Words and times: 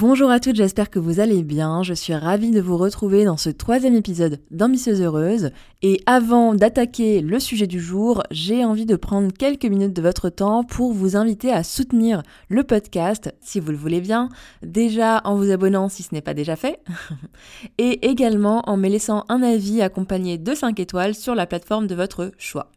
Bonjour 0.00 0.30
à 0.30 0.40
toutes, 0.40 0.56
j'espère 0.56 0.88
que 0.88 0.98
vous 0.98 1.20
allez 1.20 1.42
bien. 1.42 1.82
Je 1.82 1.92
suis 1.92 2.14
ravie 2.14 2.52
de 2.52 2.62
vous 2.62 2.78
retrouver 2.78 3.26
dans 3.26 3.36
ce 3.36 3.50
troisième 3.50 3.94
épisode 3.94 4.40
d'Ambitieuse 4.50 5.02
Heureuse. 5.02 5.50
Et 5.82 6.00
avant 6.06 6.54
d'attaquer 6.54 7.20
le 7.20 7.38
sujet 7.38 7.66
du 7.66 7.80
jour, 7.80 8.22
j'ai 8.30 8.64
envie 8.64 8.86
de 8.86 8.96
prendre 8.96 9.30
quelques 9.30 9.66
minutes 9.66 9.92
de 9.92 10.00
votre 10.00 10.30
temps 10.30 10.64
pour 10.64 10.94
vous 10.94 11.16
inviter 11.16 11.52
à 11.52 11.62
soutenir 11.62 12.22
le 12.48 12.64
podcast, 12.64 13.34
si 13.42 13.60
vous 13.60 13.72
le 13.72 13.76
voulez 13.76 14.00
bien, 14.00 14.30
déjà 14.62 15.20
en 15.24 15.36
vous 15.36 15.50
abonnant 15.50 15.90
si 15.90 16.02
ce 16.02 16.14
n'est 16.14 16.22
pas 16.22 16.32
déjà 16.32 16.56
fait, 16.56 16.80
et 17.76 18.08
également 18.08 18.62
en 18.70 18.78
me 18.78 18.88
laissant 18.88 19.26
un 19.28 19.42
avis 19.42 19.82
accompagné 19.82 20.38
de 20.38 20.54
5 20.54 20.80
étoiles 20.80 21.14
sur 21.14 21.34
la 21.34 21.44
plateforme 21.44 21.86
de 21.86 21.94
votre 21.94 22.32
choix. 22.38 22.72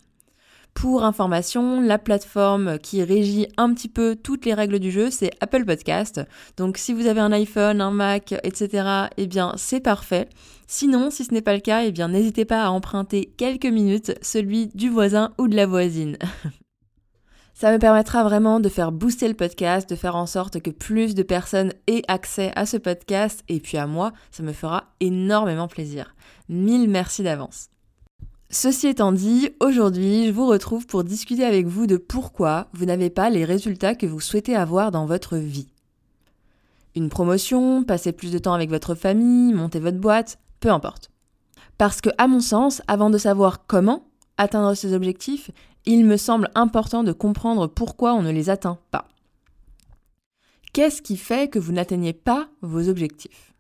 Pour 0.73 1.05
information, 1.05 1.81
la 1.81 1.97
plateforme 1.97 2.77
qui 2.79 3.03
régit 3.03 3.47
un 3.57 3.73
petit 3.73 3.87
peu 3.87 4.15
toutes 4.15 4.45
les 4.45 4.53
règles 4.53 4.79
du 4.79 4.91
jeu, 4.91 5.11
c'est 5.11 5.31
Apple 5.39 5.65
Podcast. 5.65 6.21
Donc 6.57 6.77
si 6.77 6.93
vous 6.93 7.07
avez 7.07 7.21
un 7.21 7.31
iPhone, 7.31 7.79
un 7.79 7.91
Mac, 7.91 8.33
etc., 8.43 9.07
eh 9.17 9.27
bien 9.27 9.53
c'est 9.55 9.79
parfait. 9.79 10.27
Sinon, 10.67 11.11
si 11.11 11.23
ce 11.23 11.33
n'est 11.33 11.41
pas 11.41 11.53
le 11.53 11.61
cas, 11.61 11.83
eh 11.83 11.91
bien 11.91 12.09
n'hésitez 12.09 12.45
pas 12.45 12.65
à 12.65 12.69
emprunter 12.69 13.33
quelques 13.37 13.65
minutes 13.65 14.13
celui 14.21 14.67
du 14.67 14.89
voisin 14.89 15.31
ou 15.37 15.47
de 15.47 15.55
la 15.55 15.67
voisine. 15.67 16.17
Ça 17.53 17.71
me 17.71 17.77
permettra 17.77 18.23
vraiment 18.23 18.59
de 18.59 18.67
faire 18.67 18.91
booster 18.91 19.27
le 19.27 19.35
podcast, 19.35 19.87
de 19.87 19.95
faire 19.95 20.15
en 20.15 20.25
sorte 20.25 20.59
que 20.59 20.71
plus 20.71 21.13
de 21.13 21.21
personnes 21.21 21.71
aient 21.85 22.01
accès 22.07 22.51
à 22.55 22.65
ce 22.65 22.77
podcast 22.77 23.43
et 23.47 23.59
puis 23.59 23.77
à 23.77 23.85
moi, 23.85 24.11
ça 24.31 24.41
me 24.41 24.53
fera 24.53 24.85
énormément 24.99 25.67
plaisir. 25.67 26.15
Mille 26.49 26.89
merci 26.89 27.21
d'avance. 27.21 27.69
Ceci 28.53 28.85
étant 28.85 29.11
dit, 29.11 29.49
aujourd'hui, 29.59 30.27
je 30.27 30.31
vous 30.31 30.45
retrouve 30.45 30.85
pour 30.85 31.03
discuter 31.03 31.43
avec 31.43 31.65
vous 31.65 31.87
de 31.87 31.97
pourquoi 31.97 32.67
vous 32.73 32.85
n'avez 32.85 33.09
pas 33.09 33.31
les 33.31 33.45
résultats 33.45 33.95
que 33.95 34.05
vous 34.05 34.19
souhaitez 34.19 34.55
avoir 34.55 34.91
dans 34.91 35.07
votre 35.07 35.37
vie. 35.37 35.69
Une 36.95 37.09
promotion, 37.09 37.83
passer 37.83 38.11
plus 38.11 38.31
de 38.31 38.37
temps 38.37 38.53
avec 38.53 38.69
votre 38.69 38.93
famille, 38.93 39.55
monter 39.55 39.79
votre 39.79 39.97
boîte, 39.97 40.37
peu 40.59 40.69
importe. 40.69 41.09
Parce 41.79 41.99
que, 41.99 42.11
à 42.19 42.27
mon 42.27 42.41
sens, 42.41 42.83
avant 42.87 43.09
de 43.09 43.17
savoir 43.17 43.65
comment 43.65 44.05
atteindre 44.37 44.75
ces 44.75 44.93
objectifs, 44.93 45.49
il 45.87 46.05
me 46.05 46.15
semble 46.15 46.51
important 46.53 47.03
de 47.03 47.11
comprendre 47.11 47.65
pourquoi 47.65 48.13
on 48.13 48.21
ne 48.21 48.31
les 48.31 48.51
atteint 48.51 48.77
pas. 48.91 49.07
Qu'est-ce 50.73 51.01
qui 51.01 51.17
fait 51.17 51.49
que 51.49 51.57
vous 51.57 51.71
n'atteignez 51.71 52.13
pas 52.13 52.49
vos 52.61 52.87
objectifs? 52.87 53.52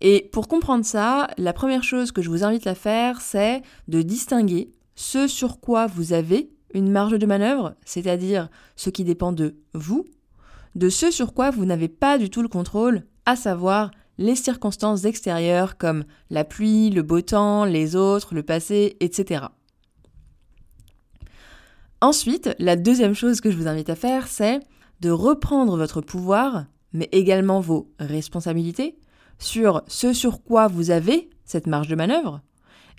Et 0.00 0.28
pour 0.32 0.48
comprendre 0.48 0.84
ça, 0.84 1.28
la 1.36 1.52
première 1.52 1.84
chose 1.84 2.12
que 2.12 2.22
je 2.22 2.30
vous 2.30 2.44
invite 2.44 2.66
à 2.66 2.74
faire, 2.74 3.20
c'est 3.20 3.62
de 3.88 4.02
distinguer 4.02 4.72
ce 4.94 5.26
sur 5.26 5.60
quoi 5.60 5.86
vous 5.86 6.12
avez 6.12 6.50
une 6.72 6.90
marge 6.90 7.18
de 7.18 7.26
manœuvre, 7.26 7.74
c'est-à-dire 7.84 8.48
ce 8.76 8.90
qui 8.90 9.04
dépend 9.04 9.32
de 9.32 9.56
vous, 9.74 10.06
de 10.74 10.88
ce 10.88 11.10
sur 11.10 11.34
quoi 11.34 11.50
vous 11.50 11.64
n'avez 11.64 11.88
pas 11.88 12.16
du 12.16 12.30
tout 12.30 12.42
le 12.42 12.48
contrôle, 12.48 13.04
à 13.26 13.36
savoir 13.36 13.90
les 14.18 14.36
circonstances 14.36 15.04
extérieures 15.04 15.78
comme 15.78 16.04
la 16.28 16.44
pluie, 16.44 16.90
le 16.90 17.02
beau 17.02 17.20
temps, 17.22 17.64
les 17.64 17.96
autres, 17.96 18.34
le 18.34 18.42
passé, 18.42 18.96
etc. 19.00 19.46
Ensuite, 22.00 22.54
la 22.58 22.76
deuxième 22.76 23.14
chose 23.14 23.40
que 23.40 23.50
je 23.50 23.56
vous 23.56 23.68
invite 23.68 23.90
à 23.90 23.96
faire, 23.96 24.28
c'est 24.28 24.60
de 25.00 25.10
reprendre 25.10 25.76
votre 25.76 26.00
pouvoir, 26.00 26.66
mais 26.92 27.08
également 27.12 27.60
vos 27.60 27.90
responsabilités, 27.98 28.98
sur 29.40 29.82
ce 29.88 30.12
sur 30.12 30.42
quoi 30.44 30.68
vous 30.68 30.90
avez 30.90 31.28
cette 31.44 31.66
marge 31.66 31.88
de 31.88 31.96
manœuvre, 31.96 32.40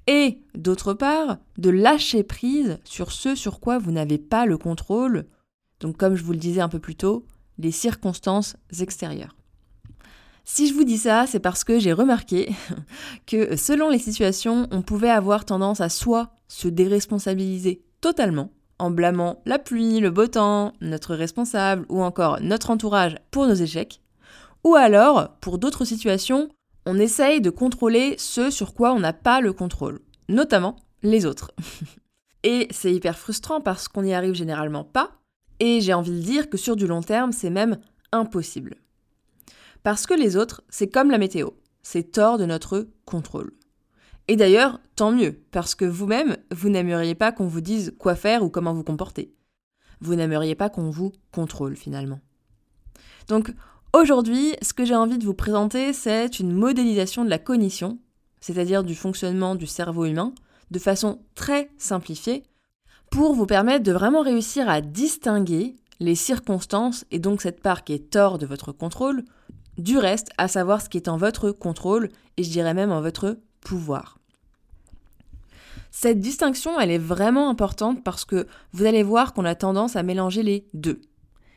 et 0.08 0.40
d'autre 0.56 0.94
part, 0.94 1.38
de 1.58 1.70
lâcher 1.70 2.24
prise 2.24 2.80
sur 2.84 3.12
ce 3.12 3.36
sur 3.36 3.60
quoi 3.60 3.78
vous 3.78 3.92
n'avez 3.92 4.18
pas 4.18 4.46
le 4.46 4.58
contrôle, 4.58 5.26
donc 5.80 5.98
comme 5.98 6.16
je 6.16 6.24
vous 6.24 6.34
le 6.34 6.38
disais 6.38 6.62
un 6.62 6.70
peu 6.70 6.80
plus 6.80 6.96
tôt, 6.96 7.26
les 7.58 7.72
circonstances 7.72 8.58
extérieures. 8.80 9.36
Si 10.44 10.68
je 10.68 10.74
vous 10.74 10.84
dis 10.84 10.98
ça, 10.98 11.28
c'est 11.28 11.40
parce 11.40 11.64
que 11.64 11.80
j'ai 11.80 11.94
remarqué 11.94 12.52
que 13.28 13.56
selon 13.56 13.90
les 13.90 14.00
situations, 14.00 14.68
on 14.72 14.82
pouvait 14.82 15.10
avoir 15.10 15.46
tendance 15.46 15.82
à 15.82 15.90
soit 15.90 16.32
se 16.48 16.68
déresponsabiliser 16.68 17.84
totalement, 18.02 18.52
en 18.80 18.90
blâmant 18.90 19.42
la 19.46 19.60
pluie, 19.60 20.00
le 20.00 20.10
beau 20.10 20.28
temps, 20.28 20.74
notre 20.82 21.16
responsable 21.16 21.86
ou 21.90 22.02
encore 22.02 22.40
notre 22.42 22.72
entourage 22.72 23.16
pour 23.30 23.46
nos 23.46 23.54
échecs, 23.54 24.01
ou 24.64 24.76
alors, 24.76 25.38
pour 25.42 25.58
d'autres 25.58 25.86
situations, 25.86 26.50
on 26.86 27.00
essaye 27.00 27.42
de 27.42 27.50
contrôler 27.50 28.16
ce 28.18 28.50
sur 28.50 28.74
quoi 28.74 28.94
on 28.94 29.00
n'a 29.00 29.14
pas 29.14 29.42
le 29.42 29.54
contrôle, 29.54 30.00
notamment 30.30 30.76
les 31.04 31.26
autres. 31.26 31.52
et 32.44 32.68
c'est 32.72 32.94
hyper 32.94 33.18
frustrant 33.18 33.62
parce 33.62 33.88
qu'on 33.88 34.04
n'y 34.04 34.14
arrive 34.14 34.34
généralement 34.34 34.84
pas, 34.84 35.12
et 35.60 35.82
j'ai 35.82 35.94
envie 35.94 36.12
de 36.12 36.24
dire 36.24 36.50
que 36.50 36.58
sur 36.58 36.76
du 36.76 36.88
long 36.88 37.02
terme, 37.02 37.32
c'est 37.32 37.50
même 37.50 37.78
impossible. 38.12 38.76
Parce 39.84 40.06
que 40.06 40.14
les 40.14 40.38
autres, 40.38 40.64
c'est 40.70 40.88
comme 40.88 41.12
la 41.12 41.18
météo, 41.18 41.50
c'est 41.84 42.18
hors 42.18 42.38
de 42.38 42.46
notre 42.46 42.88
contrôle. 43.06 43.54
Et 44.28 44.36
d'ailleurs, 44.36 44.80
tant 44.96 45.12
mieux, 45.12 45.42
parce 45.52 45.76
que 45.76 45.86
vous-même, 45.86 46.38
vous, 46.52 46.70
n'aimeriez 46.70 47.16
pas 47.16 47.32
qu'on 47.32 47.48
vous 47.48 47.62
dise 47.62 47.94
quoi 47.98 48.16
faire 48.16 48.44
ou 48.44 48.50
comment 48.50 48.74
vous 48.74 48.84
comporter. 48.84 49.34
Vous 50.00 50.16
n'aimeriez 50.16 50.56
pas 50.56 50.70
qu'on 50.70 50.90
vous 50.90 51.12
contrôle 51.32 51.76
finalement. 51.76 52.20
Donc, 53.28 53.52
Aujourd'hui, 53.94 54.56
ce 54.62 54.74
que 54.74 54.86
j'ai 54.86 54.96
envie 54.96 55.18
de 55.18 55.26
vous 55.26 55.34
présenter, 55.34 55.92
c'est 55.92 56.40
une 56.40 56.54
modélisation 56.54 57.26
de 57.26 57.30
la 57.30 57.38
cognition, 57.38 58.00
c'est-à-dire 58.40 58.86
du 58.86 58.96
fonctionnement 58.96 59.54
du 59.54 59.68
cerveau 59.68 60.06
humain, 60.06 60.34
de 60.72 60.80
façon 60.80 61.20
très 61.36 61.70
simplifiée, 61.78 62.44
pour 63.10 63.34
vous 63.34 63.46
permettre 63.46 63.84
de 63.84 63.92
vraiment 63.92 64.22
réussir 64.22 64.70
à 64.70 64.80
distinguer 64.80 65.76
les 66.00 66.16
circonstances 66.16 67.04
et 67.12 67.20
donc 67.20 67.42
cette 67.42 67.62
part 67.62 67.84
qui 67.84 67.92
est 67.92 68.16
hors 68.16 68.38
de 68.38 68.46
votre 68.46 68.72
contrôle, 68.72 69.26
du 69.78 69.98
reste, 69.98 70.30
à 70.38 70.48
savoir 70.48 70.82
ce 70.82 70.88
qui 70.88 70.96
est 70.96 71.10
en 71.10 71.18
votre 71.18 71.52
contrôle 71.52 72.08
et 72.38 72.44
je 72.44 72.50
dirais 72.50 72.74
même 72.74 72.94
en 72.94 73.02
votre 73.02 73.40
pouvoir. 73.60 74.20
Cette 75.92 76.22
distinction, 76.22 76.80
elle 76.80 76.92
est 76.92 76.98
vraiment 76.98 77.50
importante 77.50 78.06
parce 78.06 78.24
que 78.24 78.48
vous 78.72 78.86
allez 78.86 79.04
voir 79.04 79.34
qu'on 79.34 79.44
a 79.44 79.56
tendance 79.56 79.98
à 79.98 80.04
mélanger 80.04 80.44
les 80.44 80.66
deux. 80.74 81.02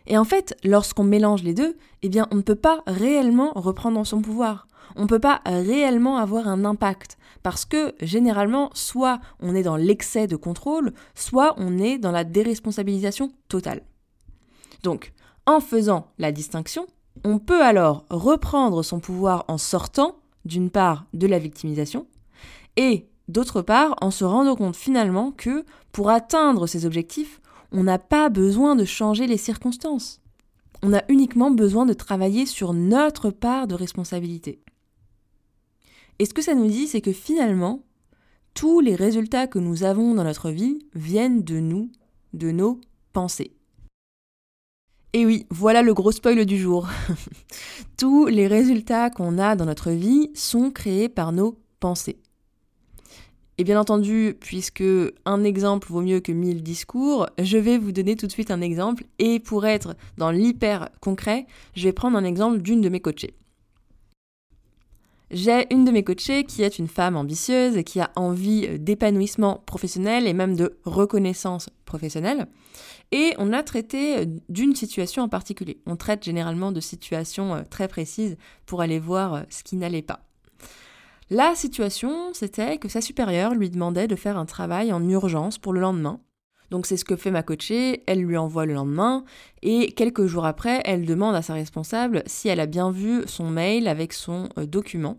Et 0.06 0.18
en 0.18 0.24
fait, 0.24 0.56
lorsqu'on 0.64 1.04
mélange 1.04 1.42
les 1.42 1.54
deux, 1.54 1.76
eh 2.02 2.08
bien, 2.08 2.28
on 2.30 2.36
ne 2.36 2.42
peut 2.42 2.54
pas 2.54 2.82
réellement 2.86 3.52
reprendre 3.54 4.04
son 4.04 4.20
pouvoir. 4.20 4.68
On 4.96 5.02
ne 5.02 5.08
peut 5.08 5.18
pas 5.18 5.40
réellement 5.46 6.18
avoir 6.18 6.46
un 6.46 6.64
impact. 6.64 7.16
Parce 7.42 7.64
que, 7.64 7.94
généralement, 8.00 8.70
soit 8.74 9.20
on 9.40 9.54
est 9.54 9.62
dans 9.62 9.76
l'excès 9.76 10.26
de 10.26 10.36
contrôle, 10.36 10.92
soit 11.14 11.54
on 11.56 11.78
est 11.78 11.98
dans 11.98 12.12
la 12.12 12.24
déresponsabilisation 12.24 13.32
totale. 13.48 13.82
Donc, 14.82 15.12
en 15.46 15.60
faisant 15.60 16.12
la 16.18 16.32
distinction, 16.32 16.86
on 17.22 17.38
peut 17.38 17.62
alors 17.62 18.04
reprendre 18.10 18.82
son 18.82 19.00
pouvoir 19.00 19.44
en 19.48 19.58
sortant, 19.58 20.16
d'une 20.44 20.70
part, 20.70 21.06
de 21.12 21.26
la 21.26 21.38
victimisation, 21.38 22.06
et 22.76 23.08
d'autre 23.28 23.62
part, 23.62 23.94
en 24.00 24.10
se 24.10 24.24
rendant 24.24 24.56
compte 24.56 24.76
finalement 24.76 25.30
que, 25.30 25.64
pour 25.92 26.10
atteindre 26.10 26.66
ses 26.66 26.86
objectifs, 26.86 27.40
on 27.74 27.82
n'a 27.82 27.98
pas 27.98 28.28
besoin 28.28 28.76
de 28.76 28.84
changer 28.84 29.26
les 29.26 29.36
circonstances. 29.36 30.22
On 30.82 30.94
a 30.94 31.02
uniquement 31.08 31.50
besoin 31.50 31.86
de 31.86 31.92
travailler 31.92 32.46
sur 32.46 32.72
notre 32.72 33.30
part 33.30 33.66
de 33.66 33.74
responsabilité. 33.74 34.60
Et 36.20 36.24
ce 36.24 36.32
que 36.32 36.42
ça 36.42 36.54
nous 36.54 36.68
dit, 36.68 36.86
c'est 36.86 37.00
que 37.00 37.12
finalement, 37.12 37.82
tous 38.54 38.78
les 38.78 38.94
résultats 38.94 39.48
que 39.48 39.58
nous 39.58 39.82
avons 39.82 40.14
dans 40.14 40.22
notre 40.22 40.50
vie 40.50 40.78
viennent 40.94 41.42
de 41.42 41.58
nous, 41.58 41.90
de 42.32 42.52
nos 42.52 42.80
pensées. 43.12 43.56
Et 45.12 45.26
oui, 45.26 45.46
voilà 45.50 45.82
le 45.82 45.94
gros 45.94 46.12
spoil 46.12 46.44
du 46.46 46.56
jour. 46.56 46.88
tous 47.96 48.26
les 48.26 48.46
résultats 48.46 49.10
qu'on 49.10 49.38
a 49.38 49.56
dans 49.56 49.66
notre 49.66 49.90
vie 49.90 50.30
sont 50.34 50.70
créés 50.70 51.08
par 51.08 51.32
nos 51.32 51.58
pensées. 51.80 52.20
Et 53.56 53.64
bien 53.64 53.78
entendu, 53.78 54.36
puisque 54.40 54.82
un 55.24 55.44
exemple 55.44 55.88
vaut 55.88 56.00
mieux 56.00 56.20
que 56.20 56.32
mille 56.32 56.62
discours, 56.62 57.28
je 57.40 57.56
vais 57.56 57.78
vous 57.78 57.92
donner 57.92 58.16
tout 58.16 58.26
de 58.26 58.32
suite 58.32 58.50
un 58.50 58.60
exemple. 58.60 59.04
Et 59.20 59.38
pour 59.38 59.64
être 59.64 59.94
dans 60.18 60.32
l'hyper 60.32 60.88
concret, 61.00 61.46
je 61.74 61.84
vais 61.84 61.92
prendre 61.92 62.18
un 62.18 62.24
exemple 62.24 62.62
d'une 62.62 62.80
de 62.80 62.88
mes 62.88 63.00
coachées. 63.00 63.34
J'ai 65.30 65.72
une 65.72 65.84
de 65.84 65.90
mes 65.90 66.04
coachées 66.04 66.44
qui 66.44 66.62
est 66.62 66.78
une 66.78 66.88
femme 66.88 67.16
ambitieuse 67.16 67.76
et 67.76 67.84
qui 67.84 68.00
a 68.00 68.10
envie 68.16 68.78
d'épanouissement 68.78 69.62
professionnel 69.66 70.26
et 70.26 70.32
même 70.32 70.56
de 70.56 70.78
reconnaissance 70.84 71.70
professionnelle. 71.84 72.46
Et 73.12 73.34
on 73.38 73.52
a 73.52 73.62
traité 73.62 74.26
d'une 74.48 74.74
situation 74.74 75.22
en 75.22 75.28
particulier. 75.28 75.78
On 75.86 75.96
traite 75.96 76.24
généralement 76.24 76.72
de 76.72 76.80
situations 76.80 77.54
euh, 77.54 77.62
très 77.68 77.86
précises 77.86 78.36
pour 78.66 78.80
aller 78.80 78.98
voir 78.98 79.34
euh, 79.34 79.42
ce 79.50 79.62
qui 79.62 79.76
n'allait 79.76 80.02
pas. 80.02 80.20
La 81.30 81.54
situation, 81.54 82.34
c'était 82.34 82.78
que 82.78 82.88
sa 82.88 83.00
supérieure 83.00 83.54
lui 83.54 83.70
demandait 83.70 84.08
de 84.08 84.16
faire 84.16 84.36
un 84.36 84.44
travail 84.44 84.92
en 84.92 85.08
urgence 85.08 85.58
pour 85.58 85.72
le 85.72 85.80
lendemain. 85.80 86.20
Donc 86.70 86.86
c'est 86.86 86.96
ce 86.96 87.04
que 87.04 87.16
fait 87.16 87.30
ma 87.30 87.42
coachée, 87.42 88.02
elle 88.06 88.20
lui 88.20 88.36
envoie 88.36 88.66
le 88.66 88.74
lendemain 88.74 89.24
et 89.62 89.92
quelques 89.92 90.26
jours 90.26 90.44
après, 90.44 90.82
elle 90.84 91.06
demande 91.06 91.34
à 91.34 91.42
sa 91.42 91.54
responsable 91.54 92.22
si 92.26 92.48
elle 92.48 92.60
a 92.60 92.66
bien 92.66 92.90
vu 92.90 93.22
son 93.26 93.48
mail 93.48 93.88
avec 93.88 94.12
son 94.12 94.48
euh, 94.58 94.66
document. 94.66 95.18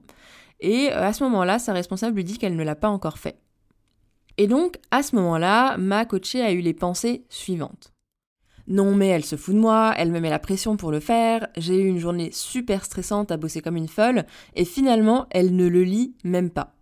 Et 0.59 0.89
à 0.89 1.13
ce 1.13 1.23
moment-là, 1.23 1.59
sa 1.59 1.73
responsable 1.73 2.17
lui 2.17 2.23
dit 2.23 2.37
qu'elle 2.37 2.55
ne 2.55 2.63
l'a 2.63 2.75
pas 2.75 2.89
encore 2.89 3.17
fait. 3.17 3.39
Et 4.37 4.47
donc, 4.47 4.77
à 4.91 5.01
ce 5.01 5.15
moment-là, 5.15 5.77
ma 5.77 6.05
coachée 6.05 6.41
a 6.41 6.51
eu 6.51 6.59
les 6.59 6.73
pensées 6.73 7.25
suivantes. 7.29 7.94
Non 8.67 8.95
mais 8.95 9.07
elle 9.07 9.25
se 9.25 9.35
fout 9.35 9.53
de 9.53 9.59
moi, 9.59 9.93
elle 9.95 10.11
me 10.11 10.19
met 10.19 10.29
la 10.29 10.39
pression 10.39 10.75
pour 10.75 10.91
le 10.91 10.99
faire, 10.99 11.47
j'ai 11.55 11.77
eu 11.77 11.87
une 11.87 11.99
journée 11.99 12.29
super 12.31 12.83
stressante 12.83 13.31
à 13.31 13.37
bosser 13.37 13.61
comme 13.61 13.77
une 13.77 13.87
folle, 13.87 14.25
et 14.55 14.65
finalement 14.65 15.27
elle 15.29 15.55
ne 15.55 15.67
le 15.67 15.83
lit 15.83 16.15
même 16.23 16.49
pas. 16.49 16.73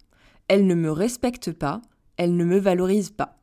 Elle 0.48 0.66
ne 0.66 0.76
me 0.76 0.92
respecte 0.92 1.52
pas, 1.52 1.82
elle 2.16 2.38
ne 2.38 2.46
me 2.46 2.58
valorise 2.58 3.10
pas. 3.10 3.38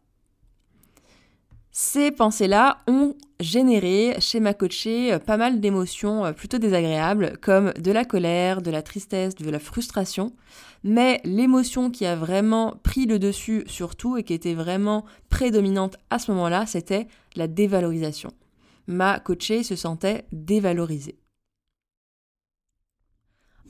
Ces 1.72 2.10
pensées-là 2.10 2.82
ont 2.88 3.14
généré 3.38 4.16
chez 4.18 4.40
ma 4.40 4.54
coachée 4.54 5.16
pas 5.24 5.36
mal 5.36 5.60
d'émotions 5.60 6.24
euh, 6.24 6.32
plutôt 6.32 6.58
désagréables, 6.58 7.38
comme 7.40 7.72
de 7.74 7.92
la 7.92 8.04
colère, 8.04 8.60
de 8.60 8.72
la 8.72 8.82
tristesse, 8.82 9.36
de 9.36 9.48
la 9.48 9.60
frustration. 9.60 10.32
Mais 10.82 11.20
l'émotion 11.24 11.90
qui 11.90 12.06
a 12.06 12.16
vraiment 12.16 12.74
pris 12.82 13.06
le 13.06 13.18
dessus 13.18 13.64
sur 13.66 13.94
tout 13.94 14.16
et 14.16 14.24
qui 14.24 14.34
était 14.34 14.54
vraiment 14.54 15.04
prédominante 15.28 15.96
à 16.10 16.18
ce 16.18 16.32
moment-là, 16.32 16.66
c'était 16.66 17.06
la 17.36 17.48
dévalorisation. 17.48 18.32
Ma 18.86 19.20
coachée 19.20 19.62
se 19.62 19.76
sentait 19.76 20.24
dévalorisée. 20.32 21.18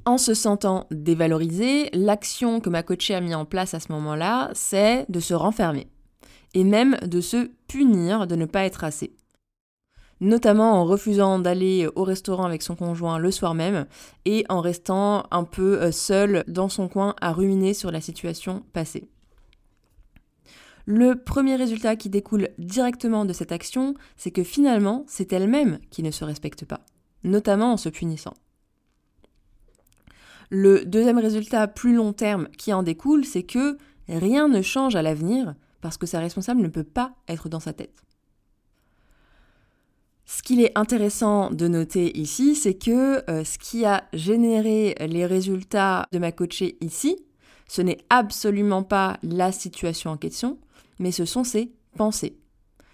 En 0.07 0.17
se 0.17 0.33
sentant 0.33 0.87
dévalorisée, 0.91 1.91
l'action 1.93 2.61
que 2.61 2.71
ma 2.71 2.83
coachée 2.83 3.15
a 3.15 3.21
mis 3.21 3.35
en 3.35 3.45
place 3.45 3.75
à 3.75 3.81
ce 3.81 3.93
moment-là, 3.93 4.51
c'est 4.55 5.05
de 5.11 5.21
se 5.21 5.35
renfermer 5.35 5.89
et 6.55 6.65
même 6.65 6.97
de 7.03 7.21
se 7.21 7.51
punir 7.69 8.27
de 8.27 8.35
ne 8.35 8.47
pas 8.47 8.65
être 8.65 8.85
assez. 8.85 9.15
Notamment 10.21 10.75
en 10.75 10.85
refusant 10.85 11.39
d'aller 11.39 11.89
au 11.95 12.05
restaurant 12.05 12.45
avec 12.45 12.63
son 12.63 12.77
conjoint 12.77 13.19
le 13.19 13.31
soir 13.31 13.55
même 13.55 13.87
et 14.25 14.45
en 14.49 14.61
restant 14.61 15.25
un 15.31 15.45
peu 15.45 15.81
euh, 15.81 15.93
seule 15.93 16.45
dans 16.47 16.69
son 16.69 16.89
coin 16.89 17.15
à 17.21 17.33
ruminer 17.33 17.73
sur 17.73 17.91
la 17.91 18.03
situation 18.03 18.63
passée. 18.73 19.09
Le 20.87 21.15
premier 21.15 21.57
résultat 21.57 21.97
qui 21.97 22.09
découle 22.09 22.49
directement 22.59 23.25
de 23.25 23.33
cette 23.33 23.53
action, 23.53 23.95
c'est 24.17 24.31
que 24.31 24.43
finalement, 24.43 25.05
c'est 25.07 25.33
elle-même 25.33 25.79
qui 25.91 26.03
ne 26.03 26.11
se 26.11 26.25
respecte 26.25 26.65
pas, 26.65 26.81
notamment 27.25 27.73
en 27.73 27.77
se 27.77 27.89
punissant. 27.89 28.35
Le 30.51 30.85
deuxième 30.85 31.19
résultat 31.19 31.69
plus 31.69 31.95
long 31.95 32.13
terme 32.13 32.49
qui 32.59 32.73
en 32.73 32.83
découle, 32.83 33.25
c'est 33.25 33.45
que 33.45 33.79
rien 34.09 34.49
ne 34.49 34.63
change 34.63 34.97
à 34.97 35.03
l'avenir 35.03 35.55
parce 35.81 35.97
que 35.97 36.07
sa 36.07 36.19
responsable 36.19 36.61
ne 36.61 36.69
peut 36.69 36.85
pas 36.85 37.15
être 37.29 37.49
dans 37.49 37.61
sa 37.61 37.73
tête. 37.73 38.03
Ce 40.27 40.43
qu'il 40.43 40.61
est 40.61 40.77
intéressant 40.79 41.51
de 41.51 41.67
noter 41.67 42.17
ici, 42.17 42.55
c'est 42.55 42.75
que 42.75 43.29
euh, 43.29 43.43
ce 43.43 43.59
qui 43.59 43.85
a 43.85 44.05
généré 44.13 44.95
les 45.01 45.27
résultats 45.27 46.07
de 46.13 46.19
ma 46.19 46.31
coachée 46.31 46.79
ici, 46.81 47.17
ce 47.67 47.83
n'est 47.83 47.99
absolument 48.11 48.83
pas 48.83 49.19
la 49.23 49.53
situation 49.53 50.11
en 50.11 50.17
question, 50.17 50.59
mais 51.01 51.11
ce 51.11 51.25
sont 51.25 51.43
ses 51.43 51.73
pensées. 51.97 52.39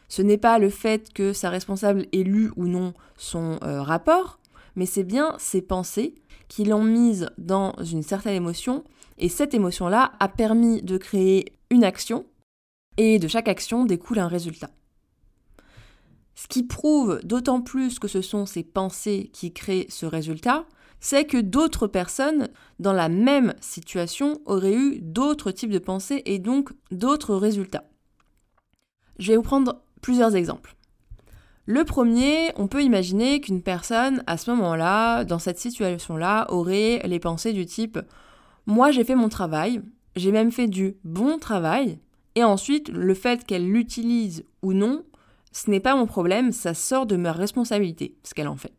Ce 0.08 0.22
n'est 0.22 0.38
pas 0.38 0.58
le 0.58 0.70
fait 0.70 1.12
que 1.12 1.34
sa 1.34 1.50
responsable 1.50 2.06
ait 2.12 2.22
lu 2.22 2.50
ou 2.56 2.66
non 2.66 2.94
son 3.18 3.58
euh, 3.62 3.82
rapport, 3.82 4.38
mais 4.76 4.86
c'est 4.86 5.04
bien 5.04 5.34
ses 5.38 5.60
pensées 5.60 6.14
qui 6.48 6.64
l'ont 6.64 6.84
mise 6.84 7.28
dans 7.36 7.74
une 7.82 8.04
certaine 8.04 8.36
émotion, 8.36 8.84
et 9.18 9.28
cette 9.28 9.52
émotion-là 9.52 10.12
a 10.20 10.28
permis 10.28 10.82
de 10.82 10.96
créer 10.96 11.56
une 11.70 11.84
action 11.84 12.24
et 12.96 13.18
de 13.18 13.28
chaque 13.28 13.48
action 13.48 13.84
découle 13.84 14.20
un 14.20 14.28
résultat. 14.28 14.70
Ce 16.34 16.46
qui 16.46 16.62
prouve 16.62 17.20
d'autant 17.24 17.60
plus 17.60 17.98
que 17.98 18.08
ce 18.08 18.22
sont 18.22 18.46
ces 18.46 18.62
pensées 18.62 19.30
qui 19.32 19.52
créent 19.52 19.86
ce 19.88 20.06
résultat, 20.06 20.66
c'est 21.00 21.24
que 21.24 21.38
d'autres 21.38 21.86
personnes 21.86 22.48
dans 22.78 22.92
la 22.92 23.08
même 23.08 23.54
situation 23.60 24.40
auraient 24.44 24.74
eu 24.74 25.00
d'autres 25.00 25.50
types 25.50 25.70
de 25.70 25.78
pensées 25.78 26.22
et 26.26 26.38
donc 26.38 26.70
d'autres 26.90 27.34
résultats. 27.34 27.84
Je 29.18 29.32
vais 29.32 29.36
vous 29.36 29.42
prendre 29.42 29.80
plusieurs 30.02 30.36
exemples. 30.36 30.76
Le 31.66 31.84
premier, 31.84 32.52
on 32.56 32.68
peut 32.68 32.82
imaginer 32.82 33.40
qu'une 33.40 33.62
personne, 33.62 34.22
à 34.28 34.36
ce 34.36 34.50
moment-là, 34.52 35.24
dans 35.24 35.40
cette 35.40 35.58
situation-là, 35.58 36.46
aurait 36.50 37.02
les 37.04 37.18
pensées 37.18 37.52
du 37.52 37.66
type⁇ 37.66 37.98
Moi 38.66 38.92
j'ai 38.92 39.02
fait 39.02 39.16
mon 39.16 39.28
travail, 39.28 39.82
j'ai 40.14 40.30
même 40.30 40.52
fait 40.52 40.68
du 40.68 40.96
bon 41.02 41.38
travail, 41.38 41.98
et 42.36 42.44
ensuite, 42.44 42.90
le 42.90 43.14
fait 43.14 43.44
qu'elle 43.44 43.66
l'utilise 43.66 44.44
ou 44.62 44.74
non, 44.74 45.02
ce 45.52 45.70
n'est 45.70 45.80
pas 45.80 45.96
mon 45.96 46.06
problème, 46.06 46.52
ça 46.52 46.74
sort 46.74 47.06
de 47.06 47.16
ma 47.16 47.32
responsabilité, 47.32 48.14
ce 48.22 48.34
qu'elle 48.34 48.46
en 48.46 48.56
fait. 48.56 48.74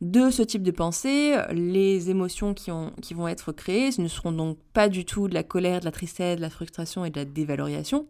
De 0.00 0.30
ce 0.30 0.42
type 0.42 0.62
de 0.62 0.70
pensée, 0.70 1.36
les 1.52 2.10
émotions 2.10 2.54
qui, 2.54 2.70
ont, 2.70 2.92
qui 3.00 3.14
vont 3.14 3.26
être 3.26 3.52
créées 3.52 3.90
ce 3.90 4.00
ne 4.00 4.08
seront 4.08 4.32
donc 4.32 4.58
pas 4.72 4.88
du 4.88 5.04
tout 5.04 5.28
de 5.28 5.34
la 5.34 5.42
colère, 5.44 5.80
de 5.80 5.84
la 5.86 5.92
tristesse, 5.92 6.36
de 6.36 6.40
la 6.42 6.50
frustration 6.50 7.04
et 7.04 7.10
de 7.10 7.20
la 7.20 7.24
dévalorisation. 7.24 8.06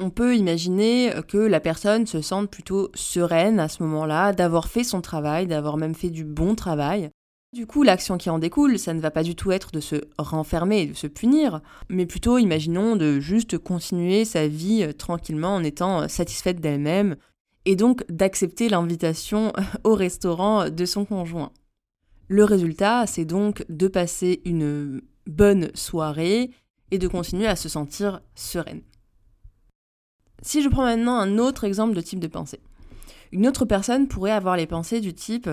On 0.00 0.10
peut 0.10 0.36
imaginer 0.36 1.12
que 1.28 1.38
la 1.38 1.60
personne 1.60 2.06
se 2.06 2.22
sente 2.22 2.50
plutôt 2.50 2.90
sereine 2.94 3.60
à 3.60 3.68
ce 3.68 3.82
moment-là, 3.82 4.32
d'avoir 4.32 4.68
fait 4.68 4.84
son 4.84 5.00
travail, 5.00 5.46
d'avoir 5.46 5.76
même 5.76 5.94
fait 5.94 6.10
du 6.10 6.24
bon 6.24 6.54
travail, 6.54 7.10
du 7.52 7.66
coup, 7.66 7.82
l'action 7.82 8.16
qui 8.16 8.30
en 8.30 8.38
découle, 8.38 8.78
ça 8.78 8.94
ne 8.94 9.00
va 9.00 9.10
pas 9.10 9.24
du 9.24 9.34
tout 9.34 9.50
être 9.50 9.72
de 9.72 9.80
se 9.80 9.96
renfermer 10.18 10.82
et 10.82 10.86
de 10.86 10.94
se 10.94 11.08
punir, 11.08 11.60
mais 11.88 12.06
plutôt, 12.06 12.38
imaginons, 12.38 12.94
de 12.94 13.18
juste 13.18 13.58
continuer 13.58 14.24
sa 14.24 14.46
vie 14.46 14.84
euh, 14.84 14.92
tranquillement 14.92 15.56
en 15.56 15.64
étant 15.64 16.02
euh, 16.02 16.08
satisfaite 16.08 16.60
d'elle-même, 16.60 17.16
et 17.64 17.74
donc 17.74 18.04
d'accepter 18.08 18.68
l'invitation 18.68 19.52
au 19.84 19.96
restaurant 19.96 20.70
de 20.70 20.84
son 20.84 21.04
conjoint. 21.04 21.50
Le 22.28 22.44
résultat, 22.44 23.08
c'est 23.08 23.24
donc 23.24 23.64
de 23.68 23.88
passer 23.88 24.42
une 24.44 25.02
bonne 25.26 25.72
soirée 25.74 26.52
et 26.92 26.98
de 26.98 27.08
continuer 27.08 27.48
à 27.48 27.56
se 27.56 27.68
sentir 27.68 28.22
sereine. 28.36 28.82
Si 30.42 30.62
je 30.62 30.68
prends 30.68 30.84
maintenant 30.84 31.16
un 31.16 31.38
autre 31.38 31.64
exemple 31.64 31.94
de 31.94 32.00
type 32.00 32.20
de 32.20 32.26
pensée. 32.26 32.60
Une 33.32 33.46
autre 33.46 33.64
personne 33.64 34.08
pourrait 34.08 34.32
avoir 34.32 34.56
les 34.56 34.66
pensées 34.66 35.00
du 35.00 35.14
type 35.14 35.48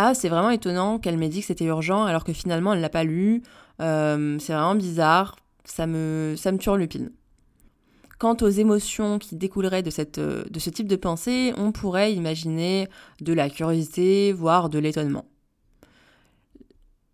ah, 0.00 0.14
c'est 0.14 0.28
vraiment 0.28 0.50
étonnant 0.50 1.00
qu'elle 1.00 1.18
m'ait 1.18 1.28
dit 1.28 1.40
que 1.40 1.46
c'était 1.46 1.64
urgent 1.64 2.04
alors 2.04 2.22
que 2.22 2.32
finalement 2.32 2.72
elle 2.72 2.80
l'a 2.80 2.88
pas 2.88 3.02
lu. 3.02 3.42
Euh, 3.80 4.38
c'est 4.38 4.52
vraiment 4.52 4.76
bizarre. 4.76 5.34
Ça 5.64 5.88
me, 5.88 6.34
ça 6.36 6.52
me 6.52 6.58
turlupine. 6.58 7.10
Quant 8.20 8.36
aux 8.40 8.48
émotions 8.48 9.18
qui 9.18 9.34
découleraient 9.34 9.82
de, 9.82 9.90
cette, 9.90 10.20
de 10.20 10.58
ce 10.60 10.70
type 10.70 10.86
de 10.86 10.94
pensée, 10.94 11.52
on 11.56 11.72
pourrait 11.72 12.12
imaginer 12.12 12.88
de 13.20 13.32
la 13.32 13.50
curiosité, 13.50 14.32
voire 14.32 14.68
de 14.68 14.78
l'étonnement. 14.78 15.24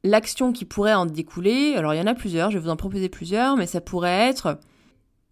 L'action 0.02 0.52
qui 0.52 0.66
pourrait 0.66 0.92
en 0.92 1.06
découler, 1.06 1.76
alors 1.76 1.94
il 1.94 1.98
y 1.98 2.02
en 2.02 2.06
a 2.06 2.14
plusieurs, 2.14 2.50
je 2.50 2.58
vais 2.58 2.64
vous 2.64 2.70
en 2.70 2.76
proposer 2.76 3.08
plusieurs, 3.08 3.56
mais 3.56 3.66
ça 3.66 3.80
pourrait 3.80 4.28
être 4.28 4.58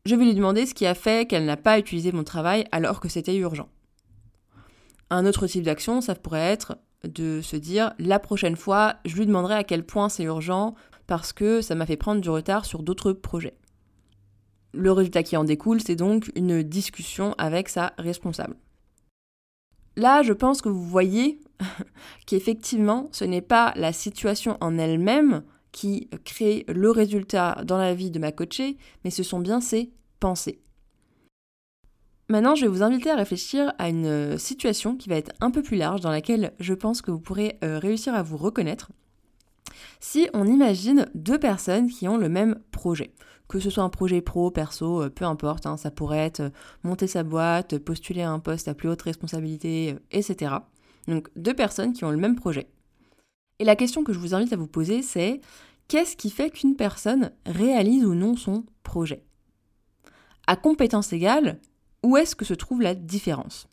je 0.05 0.17
vais 0.17 0.25
lui 0.25 0.35
demander 0.35 0.67
ce 0.67 0.75
qui 0.75 0.87
a 0.87 0.95
fait 0.95 1.29
qu'elle 1.29 1.45
n'a 1.45 1.57
pas 1.57 1.79
utilisé 1.79 2.13
mon 2.13 2.25
travail 2.25 2.65
alors 2.73 3.01
que 3.01 3.09
c'était 3.09 3.37
urgent. 3.37 3.69
Un 5.11 5.27
autre 5.27 5.47
type 5.47 5.63
d'action, 5.63 6.01
ça 6.01 6.15
pourrait 6.15 6.41
être 6.41 6.79
de 7.05 7.41
se 7.41 7.57
dire 7.57 7.93
la 7.99 8.19
prochaine 8.19 8.57
fois, 8.57 8.97
je 9.05 9.17
lui 9.17 9.27
demanderai 9.27 9.55
à 9.55 9.65
quel 9.65 9.85
point 9.85 10.09
c'est 10.09 10.25
urgent 10.25 10.75
parce 11.07 11.33
que 11.33 11.61
ça 11.61 11.75
m'a 11.75 11.87
fait 11.87 11.97
prendre 11.97 12.21
du 12.21 12.31
retard 12.31 12.65
sur 12.65 12.83
d'autres 12.83 13.13
projets. 13.13 13.57
Le 14.73 14.91
résultat 14.91 15.23
qui 15.23 15.37
en 15.37 15.45
découle, 15.45 15.81
c'est 15.81 15.97
donc 15.97 16.31
une 16.35 16.63
discussion 16.63 17.35
avec 17.39 17.69
sa 17.69 17.93
responsable. 17.99 18.57
Là, 19.97 20.23
je 20.23 20.33
pense 20.33 20.63
que 20.63 20.71
vous 20.71 20.85
voyez 20.85 21.41
qu'effectivement, 22.27 23.09
ce 23.13 23.25
n'est 23.25 23.43
pas 23.43 23.73
la 23.77 23.93
situation 23.93 24.57
en 24.61 24.79
elle-même 24.79 25.43
qui 25.73 26.09
crée 26.25 26.65
le 26.69 26.91
résultat 26.91 27.63
dans 27.65 27.79
la 27.79 27.95
vie 27.95 28.11
de 28.11 28.19
ma 28.19 28.31
coachée, 28.31 28.77
mais 29.05 29.11
ce 29.11 29.23
sont 29.23 29.41
bien 29.41 29.61
ses 29.61 29.91
pensées. 30.21 30.61
Maintenant, 32.29 32.55
je 32.55 32.63
vais 32.63 32.69
vous 32.69 32.83
inviter 32.83 33.11
à 33.11 33.17
réfléchir 33.17 33.73
à 33.79 33.89
une 33.89 34.07
euh, 34.07 34.39
situation 34.39 34.97
qui 34.97 35.09
va 35.09 35.17
être 35.17 35.33
un 35.41 35.51
peu 35.51 35.63
plus 35.63 35.77
large, 35.77 36.01
dans 36.01 36.11
laquelle 36.11 36.53
je 36.61 36.73
pense 36.73 37.03
que 37.03 37.11
vous 37.11 37.21
pourrez 37.21 37.59
euh, 37.63 37.79
réussir 37.79 38.15
à 38.15 38.23
vous 38.23 38.37
reconnaître. 38.37 38.91
Si 40.01 40.31
on 40.33 40.47
imagine 40.47 41.11
deux 41.15 41.39
personnes 41.39 41.89
qui 41.89 42.09
ont 42.09 42.17
le 42.17 42.29
même 42.29 42.59
projet, 42.71 43.13
que 43.49 43.61
ce 43.61 43.69
soit 43.69 43.85
un 43.85 43.91
projet 43.91 44.23
pro, 44.23 44.51
perso, 44.51 45.03
euh, 45.03 45.11
peu 45.11 45.25
importe, 45.25 45.67
hein, 45.67 45.77
ça 45.77 45.91
pourrait 45.91 46.25
être 46.25 46.53
monter 46.85 47.07
sa 47.07 47.23
boîte, 47.23 47.77
postuler 47.79 48.23
à 48.23 48.31
un 48.31 48.39
poste 48.39 48.69
à 48.69 48.75
plus 48.75 48.89
haute 48.89 49.03
responsabilité, 49.03 49.97
etc. 50.11 50.55
Donc 51.09 51.29
deux 51.37 51.55
personnes 51.55 51.93
qui 51.93 52.05
ont 52.05 52.11
le 52.11 52.17
même 52.17 52.37
projet. 52.37 52.69
Et 53.63 53.65
la 53.65 53.77
question 53.77 54.03
que 54.03 54.13
je 54.13 54.19
vous 54.19 54.35
invite 54.35 54.53
à 54.53 54.57
vous 54.57 54.67
poser, 54.67 55.03
c'est 55.03 55.41
qu'est-ce 55.87 56.17
qui 56.17 56.31
fait 56.31 56.51
qu'une 56.51 56.75
personne 56.75 57.31
réalise 57.47 58.05
ou 58.05 58.13
non 58.13 58.35
son 58.35 58.65
projet? 58.83 59.23
À 60.49 60.57
compétence 60.57 61.13
égale, 61.13 61.61
où 62.03 62.17
est-ce 62.17 62.35
que 62.35 62.45
se 62.45 62.55
trouve 62.55 62.83
la 62.83 62.97
différence? 62.97 63.69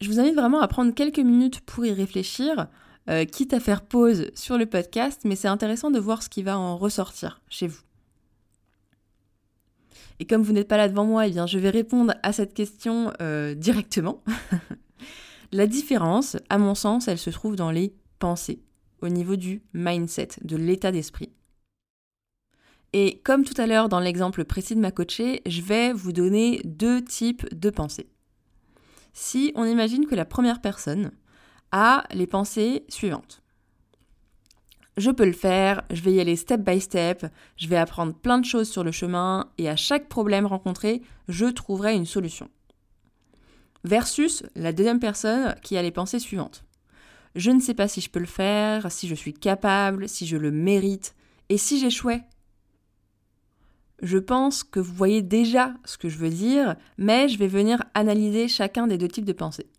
Je 0.00 0.08
vous 0.08 0.18
invite 0.18 0.34
vraiment 0.34 0.60
à 0.60 0.66
prendre 0.66 0.92
quelques 0.92 1.20
minutes 1.20 1.60
pour 1.60 1.86
y 1.86 1.92
réfléchir, 1.92 2.66
euh, 3.08 3.24
quitte 3.24 3.54
à 3.54 3.60
faire 3.60 3.82
pause 3.82 4.32
sur 4.34 4.58
le 4.58 4.66
podcast, 4.66 5.20
mais 5.24 5.36
c'est 5.36 5.46
intéressant 5.46 5.92
de 5.92 6.00
voir 6.00 6.24
ce 6.24 6.28
qui 6.28 6.42
va 6.42 6.58
en 6.58 6.76
ressortir 6.76 7.42
chez 7.48 7.68
vous. 7.68 7.82
Et 10.18 10.26
comme 10.26 10.42
vous 10.42 10.52
n'êtes 10.52 10.66
pas 10.66 10.78
là 10.78 10.88
devant 10.88 11.04
moi, 11.04 11.28
eh 11.28 11.30
bien, 11.30 11.46
je 11.46 11.60
vais 11.60 11.70
répondre 11.70 12.12
à 12.24 12.32
cette 12.32 12.54
question 12.54 13.12
euh, 13.22 13.54
directement. 13.54 14.20
la 15.52 15.68
différence, 15.68 16.36
à 16.48 16.58
mon 16.58 16.74
sens, 16.74 17.06
elle 17.06 17.18
se 17.18 17.30
trouve 17.30 17.54
dans 17.54 17.70
les 17.70 17.94
pensées, 18.18 18.64
au 19.02 19.08
niveau 19.08 19.36
du 19.36 19.62
mindset, 19.74 20.28
de 20.42 20.56
l'état 20.56 20.92
d'esprit. 20.92 21.30
Et 22.92 23.20
comme 23.24 23.44
tout 23.44 23.58
à 23.60 23.66
l'heure 23.66 23.88
dans 23.88 24.00
l'exemple 24.00 24.44
précis 24.44 24.74
de 24.74 24.80
ma 24.80 24.90
coachée, 24.90 25.42
je 25.46 25.62
vais 25.62 25.92
vous 25.92 26.12
donner 26.12 26.60
deux 26.64 27.02
types 27.02 27.46
de 27.54 27.70
pensées. 27.70 28.08
Si 29.12 29.52
on 29.56 29.64
imagine 29.64 30.06
que 30.06 30.14
la 30.14 30.24
première 30.24 30.60
personne 30.60 31.12
a 31.70 32.04
les 32.12 32.26
pensées 32.26 32.84
suivantes 32.88 33.42
je 34.96 35.10
peux 35.10 35.24
le 35.24 35.32
faire, 35.32 35.82
je 35.90 36.02
vais 36.02 36.12
y 36.12 36.20
aller 36.20 36.36
step 36.36 36.60
by 36.60 36.80
step, 36.80 37.26
je 37.56 37.68
vais 37.68 37.76
apprendre 37.76 38.14
plein 38.14 38.38
de 38.38 38.44
choses 38.44 38.70
sur 38.70 38.84
le 38.84 38.92
chemin 38.92 39.48
et 39.58 39.68
à 39.68 39.76
chaque 39.76 40.08
problème 40.08 40.46
rencontré, 40.46 41.02
je 41.28 41.46
trouverai 41.46 41.94
une 41.94 42.06
solution. 42.06 42.48
Versus 43.84 44.44
la 44.54 44.72
deuxième 44.72 45.00
personne 45.00 45.56
qui 45.62 45.76
a 45.76 45.82
les 45.82 45.90
pensées 45.90 46.18
suivantes. 46.18 46.64
Je 47.34 47.50
ne 47.50 47.60
sais 47.60 47.74
pas 47.74 47.88
si 47.88 48.00
je 48.00 48.10
peux 48.10 48.20
le 48.20 48.26
faire, 48.26 48.90
si 48.92 49.08
je 49.08 49.14
suis 49.14 49.32
capable, 49.32 50.08
si 50.08 50.26
je 50.26 50.36
le 50.36 50.50
mérite 50.50 51.14
et 51.48 51.58
si 51.58 51.78
j'échouais? 51.78 52.22
Je 54.02 54.18
pense 54.18 54.64
que 54.64 54.80
vous 54.80 54.92
voyez 54.92 55.22
déjà 55.22 55.74
ce 55.84 55.96
que 55.96 56.08
je 56.08 56.18
veux 56.18 56.28
dire, 56.28 56.76
mais 56.98 57.28
je 57.28 57.38
vais 57.38 57.46
venir 57.46 57.82
analyser 57.94 58.48
chacun 58.48 58.86
des 58.86 58.98
deux 58.98 59.08
types 59.08 59.24
de 59.24 59.32
pensées. 59.32 59.70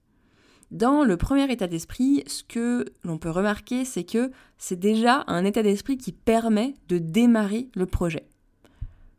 Dans 0.72 1.04
le 1.04 1.18
premier 1.18 1.52
état 1.52 1.68
d'esprit, 1.68 2.24
ce 2.26 2.42
que 2.42 2.86
l'on 3.04 3.20
peut 3.20 3.30
remarquer, 3.30 3.86
c'est 3.86 4.06
que 4.06 4.32
c'est 4.58 4.80
déjà 4.80 5.24
un 5.28 5.46
état 5.46 5.62
d'esprit 5.62 5.98
qui 5.98 6.12
permet 6.12 6.74
de 6.88 6.98
démarrer 6.98 7.70
le 7.76 7.86
projet. 7.86 8.26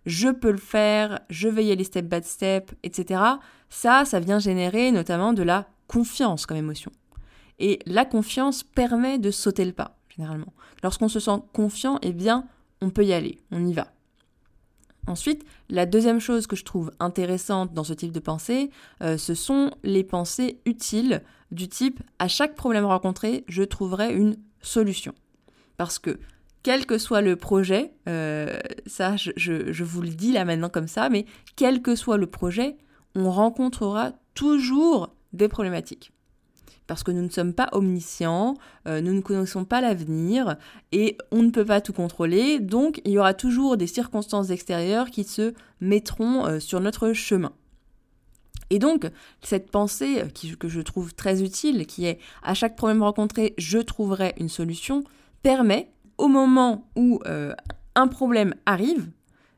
Je 0.05 0.29
peux 0.29 0.51
le 0.51 0.59
faire, 0.59 1.21
je 1.31 1.49
vais 1.49 1.65
y 1.65 1.71
aller 1.71 1.85
step 1.85 2.07
by 2.07 2.23
step, 2.25 2.73
etc. 2.83 3.21
Ça, 3.69 4.05
ça 4.05 4.21
vient 4.21 4.39
générer 4.39 4.91
notamment 4.91 5.33
de 5.33 5.43
la 5.43 5.69
confiance 5.87 6.45
comme 6.47 6.57
émotion. 6.57 6.91
Et 7.59 7.79
la 7.87 8.05
confiance 8.05 8.63
permet 8.63 9.19
de 9.19 9.31
sauter 9.31 9.65
le 9.65 9.73
pas, 9.73 9.97
généralement. 10.09 10.53
Lorsqu'on 10.83 11.09
se 11.09 11.21
sent 11.21 11.43
confiant, 11.53 11.99
eh 12.03 12.13
bien, 12.13 12.47
on 12.81 12.91
peut 12.91 13.05
y 13.05 13.13
aller, 13.13 13.39
on 13.51 13.65
y 13.65 13.73
va. 13.73 13.89
Ensuite, 15.07 15.45
la 15.69 15.87
deuxième 15.87 16.21
chose 16.21 16.47
que 16.47 16.57
je 16.57 16.65
trouve 16.65 16.91
intéressante 16.99 17.75
dans 17.75 17.85
ce 17.85 17.93
type 17.93 18.13
de 18.13 18.21
pensée, 18.21 18.71
euh, 19.03 19.19
ce 19.19 19.35
sont 19.35 19.71
les 19.83 20.03
pensées 20.03 20.61
utiles 20.65 21.23
du 21.51 21.69
type 21.69 22.01
à 22.19 22.27
chaque 22.27 22.55
problème 22.55 22.87
rencontré, 22.87 23.45
je 23.49 23.63
trouverai 23.63 24.15
une 24.15 24.37
solution. 24.63 25.15
Parce 25.77 25.99
que 25.99 26.19
quel 26.63 26.87
que 26.87 26.97
soit 26.97 27.21
le 27.21 27.37
projet, 27.37 27.93
euh, 28.09 28.59
ça 28.87 29.17
je, 29.17 29.31
je, 29.37 29.85
vous 29.85 30.01
le 30.01 30.09
dis 30.09 30.33
là 30.33 30.47
maintenant 30.47 30.71
comme 30.71 30.89
ça, 30.89 31.11
mais 31.11 31.27
quel 31.57 31.83
que 31.83 31.95
soit 31.95 32.17
le 32.17 32.27
projet, 32.27 32.79
on 33.15 33.31
rencontrera 33.31 34.13
toujours 34.33 35.15
des 35.35 35.49
problématiques 35.49 36.14
parce 36.87 37.03
que 37.03 37.11
nous 37.11 37.23
ne 37.23 37.31
sommes 37.31 37.55
pas 37.55 37.69
omniscients, 37.73 38.55
euh, 38.87 39.01
nous 39.01 39.13
ne 39.13 39.21
connaissons 39.21 39.65
pas 39.65 39.81
l'avenir 39.81 40.57
et 40.93 41.17
on 41.31 41.43
ne 41.43 41.51
peut 41.51 41.65
pas 41.65 41.81
tout 41.81 41.93
contrôler, 41.93 42.61
donc 42.61 43.01
il 43.05 43.13
y 43.13 43.19
aura 43.19 43.35
toujours 43.35 43.77
des 43.77 43.87
circonstances 43.87 44.51
extérieures 44.51 45.11
qui 45.11 45.25
se 45.25 45.55
mettront 45.81 46.47
euh, 46.47 46.61
sur 46.61 46.81
notre 46.81 47.13
chemin. 47.13 47.53
Et 48.71 48.79
donc, 48.79 49.11
cette 49.43 49.71
pensée 49.71 50.23
euh, 50.23 50.57
que 50.59 50.69
je 50.69 50.81
trouve 50.81 51.15
très 51.15 51.43
utile, 51.43 51.87
qui 51.87 52.07
est 52.07 52.19
à 52.43 52.55
chaque 52.55 52.77
problème 52.77 53.03
rencontré, 53.03 53.55
je 53.59 53.79
trouverai 53.79 54.35
une 54.39 54.49
solution, 54.49 55.05
permet, 55.43 55.91
au 56.17 56.29
moment 56.29 56.89
où 56.97 57.21
un 57.97 58.07
problème 58.07 58.55
arrive, 58.67 59.11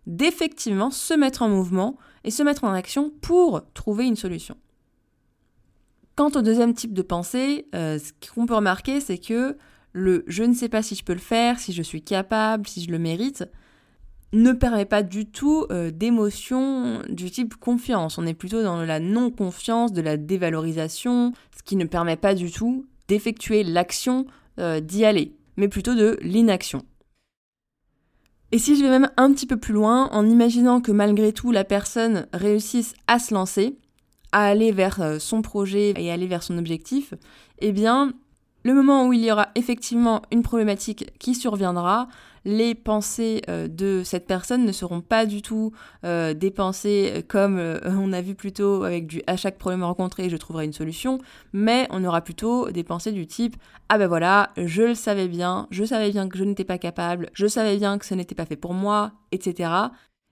d'effectivement 0.07 0.91
se 0.91 1.13
mettre 1.13 1.43
en 1.43 1.49
mouvement 1.49 1.99
et 2.25 2.31
se 2.31 2.43
mettre 2.43 2.65
en 2.65 2.73
action 2.73 3.13
pour 3.21 3.63
trouver 3.75 4.07
une 4.07 4.17
solution. 4.17 4.57
Quant 6.17 6.31
au 6.35 6.41
deuxième 6.41 6.73
type 6.73 6.95
de 6.95 7.03
pensée, 7.03 7.67
euh, 7.75 7.99
ce 7.99 8.13
qu'on 8.31 8.47
peut 8.47 8.55
remarquer, 8.55 9.01
c'est 9.01 9.19
que 9.19 9.57
le 9.93 10.25
je 10.27 10.45
ne 10.45 10.55
sais 10.55 10.71
pas 10.71 10.83
si 10.83 10.95
je 10.95 11.05
peux 11.05 11.13
le 11.13 11.19
faire, 11.19 11.59
si 11.59 11.75
je 11.75 11.83
suis 11.83 12.03
capable, 12.03 12.67
si 12.67 12.83
je 12.83 12.91
le 12.91 12.99
mérite, 12.99 13.45
ne 14.33 14.53
permet 14.53 14.87
pas 14.87 15.03
du 15.03 15.27
tout 15.27 15.67
euh, 15.71 15.91
d'émotion 15.91 17.03
du 17.11 17.31
type 17.31 17.57
confiance. 17.57 18.17
On 18.17 18.27
est 18.27 18.35
plutôt 18.35 18.63
dans 18.63 18.83
la 18.83 18.99
non-confiance, 18.99 19.93
de 19.93 20.01
la 20.01 20.17
dévalorisation, 20.17 21.33
ce 21.55 21.63
qui 21.63 21.77
ne 21.77 21.85
permet 21.85 22.17
pas 22.17 22.35
du 22.35 22.51
tout 22.51 22.87
d'effectuer 23.09 23.63
l'action 23.63 24.25
euh, 24.59 24.81
d'y 24.81 25.05
aller, 25.05 25.37
mais 25.59 25.69
plutôt 25.69 25.95
de 25.95 26.19
l'inaction. 26.23 26.83
Et 28.53 28.59
si 28.59 28.77
je 28.77 28.83
vais 28.83 28.89
même 28.89 29.11
un 29.19 29.33
petit 29.33 29.47
peu 29.47 29.59
plus 29.59 29.75
loin, 29.75 30.09
en 30.13 30.27
imaginant 30.27 30.81
que 30.81 30.93
malgré 30.93 31.33
tout 31.35 31.53
la 31.53 31.65
personne 31.65 32.27
réussisse 32.33 32.95
à 33.07 33.19
se 33.19 33.35
lancer, 33.35 33.77
à 34.37 34.45
aller 34.45 34.71
vers 34.71 35.01
euh, 35.01 35.19
son 35.19 35.41
projet 35.41 35.95
et 35.97 36.13
aller 36.13 36.27
vers 36.27 36.43
son 36.43 36.59
objectif, 36.59 37.15
eh 37.61 37.73
bien, 37.73 38.13
le 38.65 38.75
moment 38.75 39.09
où 39.09 39.15
il 39.15 39.25
y 39.25 39.33
aura 39.33 39.49
effectivement 39.55 40.21
une 40.31 40.43
problématique 40.43 41.11
qui 41.19 41.35
surviendra, 41.35 42.09
les 42.45 42.75
pensées 42.75 43.41
euh, 43.49 43.67
de 43.67 44.03
cette 44.05 44.27
personne 44.27 44.67
ne 44.67 44.73
seront 44.73 45.01
pas 45.01 45.25
du 45.25 45.41
tout 45.41 45.73
euh, 46.05 46.35
des 46.35 46.51
pensées 46.51 47.25
comme 47.29 47.59
on 47.87 48.13
a 48.13 48.21
vu 48.21 48.35
plus 48.35 48.53
tôt 48.53 48.85
avec 48.85 49.07
du 49.07 49.23
à 49.27 49.39
chaque 49.39 49.57
problème 49.57 49.83
rencontré 49.83 50.29
je 50.29 50.37
trouverai 50.37 50.67
une 50.67 50.75
solution, 50.75 51.19
mais 51.55 51.87
on 51.89 52.05
aura 52.05 52.21
plutôt 52.21 52.71
des 52.71 52.85
pensées 52.85 53.13
du 53.13 53.27
type 53.27 53.57
ah 53.89 53.97
ben 53.97 54.07
voilà, 54.07 54.51
je 54.59 54.83
le 54.83 54.95
savais 54.95 55.29
bien, 55.29 55.67
je 55.71 55.85
savais 55.85 56.11
bien 56.11 56.29
que 56.29 56.37
je 56.37 56.45
n'étais 56.45 56.65
pas 56.65 56.77
capable, 56.77 57.31
je 57.33 57.47
savais 57.47 57.79
bien 57.79 57.97
que 57.97 58.05
ce 58.05 58.13
n'était 58.13 58.35
pas 58.35 58.45
fait 58.45 58.57
pour 58.57 58.75
moi, 58.75 59.13
etc. 59.33 59.71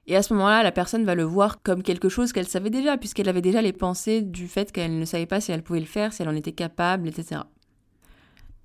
Et 0.07 0.17
à 0.17 0.23
ce 0.23 0.35
moment-là, 0.35 0.63
la 0.63 0.73
personne 0.73 1.05
va 1.05 1.15
le 1.15 1.23
voir 1.23 1.63
comme 1.63 1.83
quelque 1.83 2.09
chose 2.09 2.33
qu'elle 2.33 2.47
savait 2.47 2.71
déjà, 2.71 2.99
puisqu'elle 2.99 3.29
avait 3.29 3.41
déjà 3.41 3.63
les 3.63 3.73
pensées 3.73 4.21
du 4.21 4.49
fait 4.49 4.71
qu'elle 4.71 4.99
ne 4.99 5.05
savait 5.05 5.27
pas 5.27 5.41
si 5.41 5.51
elle 5.51 5.63
pouvait 5.63 5.81
le 5.81 5.87
faire, 5.87 6.13
si 6.13 6.23
elle 6.23 6.29
en 6.29 6.37
était 6.37 6.53
capable, 6.53 7.09
etc. 7.09 7.43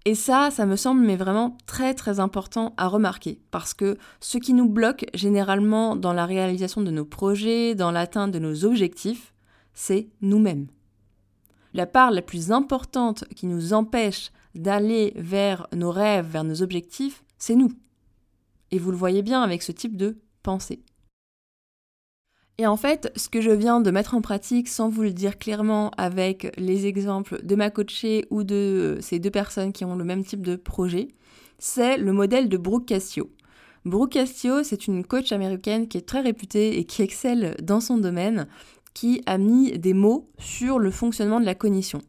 Et 0.06 0.16
ça, 0.16 0.50
ça 0.52 0.66
me 0.66 0.76
semble 0.76 1.10
vraiment 1.14 1.58
très 1.66 1.94
très 1.94 2.20
important 2.20 2.74
à 2.78 2.88
remarquer, 2.88 3.40
parce 3.52 3.74
que 3.74 3.98
ce 4.20 4.38
qui 4.38 4.54
nous 4.54 4.68
bloque 4.68 5.06
généralement 5.14 5.96
dans 5.96 6.14
la 6.14 6.26
réalisation 6.26 6.82
de 6.82 6.92
nos 6.92 7.06
projets, 7.06 7.76
dans 7.76 7.92
l'atteinte 7.92 8.32
de 8.32 8.40
nos 8.40 8.66
objectifs, 8.66 9.34
c'est 9.74 10.10
nous-mêmes. 10.22 10.68
La 11.74 11.86
part 11.86 12.12
la 12.12 12.22
plus 12.22 12.52
importante 12.52 13.26
qui 13.36 13.46
nous 13.46 13.74
empêche 13.74 14.32
d'aller 14.56 15.14
vers 15.16 15.68
nos 15.74 15.92
rêves, 15.92 16.28
vers 16.28 16.44
nos 16.44 16.62
objectifs, 16.62 17.24
c'est 17.38 17.56
nous. 17.56 17.72
Et 18.72 18.80
vous 18.80 18.92
le 18.92 18.98
voyez 18.98 19.22
bien 19.22 19.42
avec 19.42 19.62
ce 19.62 19.72
type 19.72 19.96
de 19.96 20.18
pensée. 20.44 20.82
Et 22.60 22.68
en 22.68 22.76
fait, 22.76 23.10
ce 23.16 23.30
que 23.30 23.40
je 23.40 23.52
viens 23.52 23.80
de 23.80 23.90
mettre 23.90 24.16
en 24.16 24.22
pratique 24.22 24.68
sans 24.68 24.90
vous 24.90 25.04
le 25.04 25.14
dire 25.14 25.38
clairement 25.38 25.92
avec 25.98 26.54
les 26.58 26.88
exemples 26.88 27.42
de 27.42 27.56
ma 27.56 27.70
coachée 27.70 28.26
ou 28.32 28.44
de 28.44 28.98
ces 29.00 29.18
deux 29.18 29.32
personnes 29.32 29.72
qui 29.72 29.86
ont 29.86 29.96
le 29.96 30.04
même 30.04 30.26
type 30.26 30.42
de 30.42 30.58
projet, 30.58 31.08
c'est 31.58 31.96
le 31.96 32.12
modèle 32.12 32.50
de 32.50 32.58
Brooke 32.58 32.88
Cassio. 32.88 33.30
Brooke 33.86 34.12
Cassio, 34.12 34.62
c'est 34.64 34.88
une 34.88 35.06
coach 35.06 35.32
américaine 35.32 35.88
qui 35.88 35.98
est 35.98 36.06
très 36.06 36.20
réputée 36.20 36.78
et 36.78 36.84
qui 36.84 37.02
excelle 37.02 37.56
dans 37.64 37.80
son 37.80 37.98
domaine, 37.98 38.46
qui 38.94 39.22
a 39.26 39.38
mis 39.38 39.80
des 39.80 39.94
mots 39.94 40.30
sur 40.38 40.80
le 40.80 40.92
fonctionnement 40.92 41.40
de 41.40 41.46
la 41.46 41.56
cognition. 41.56 42.02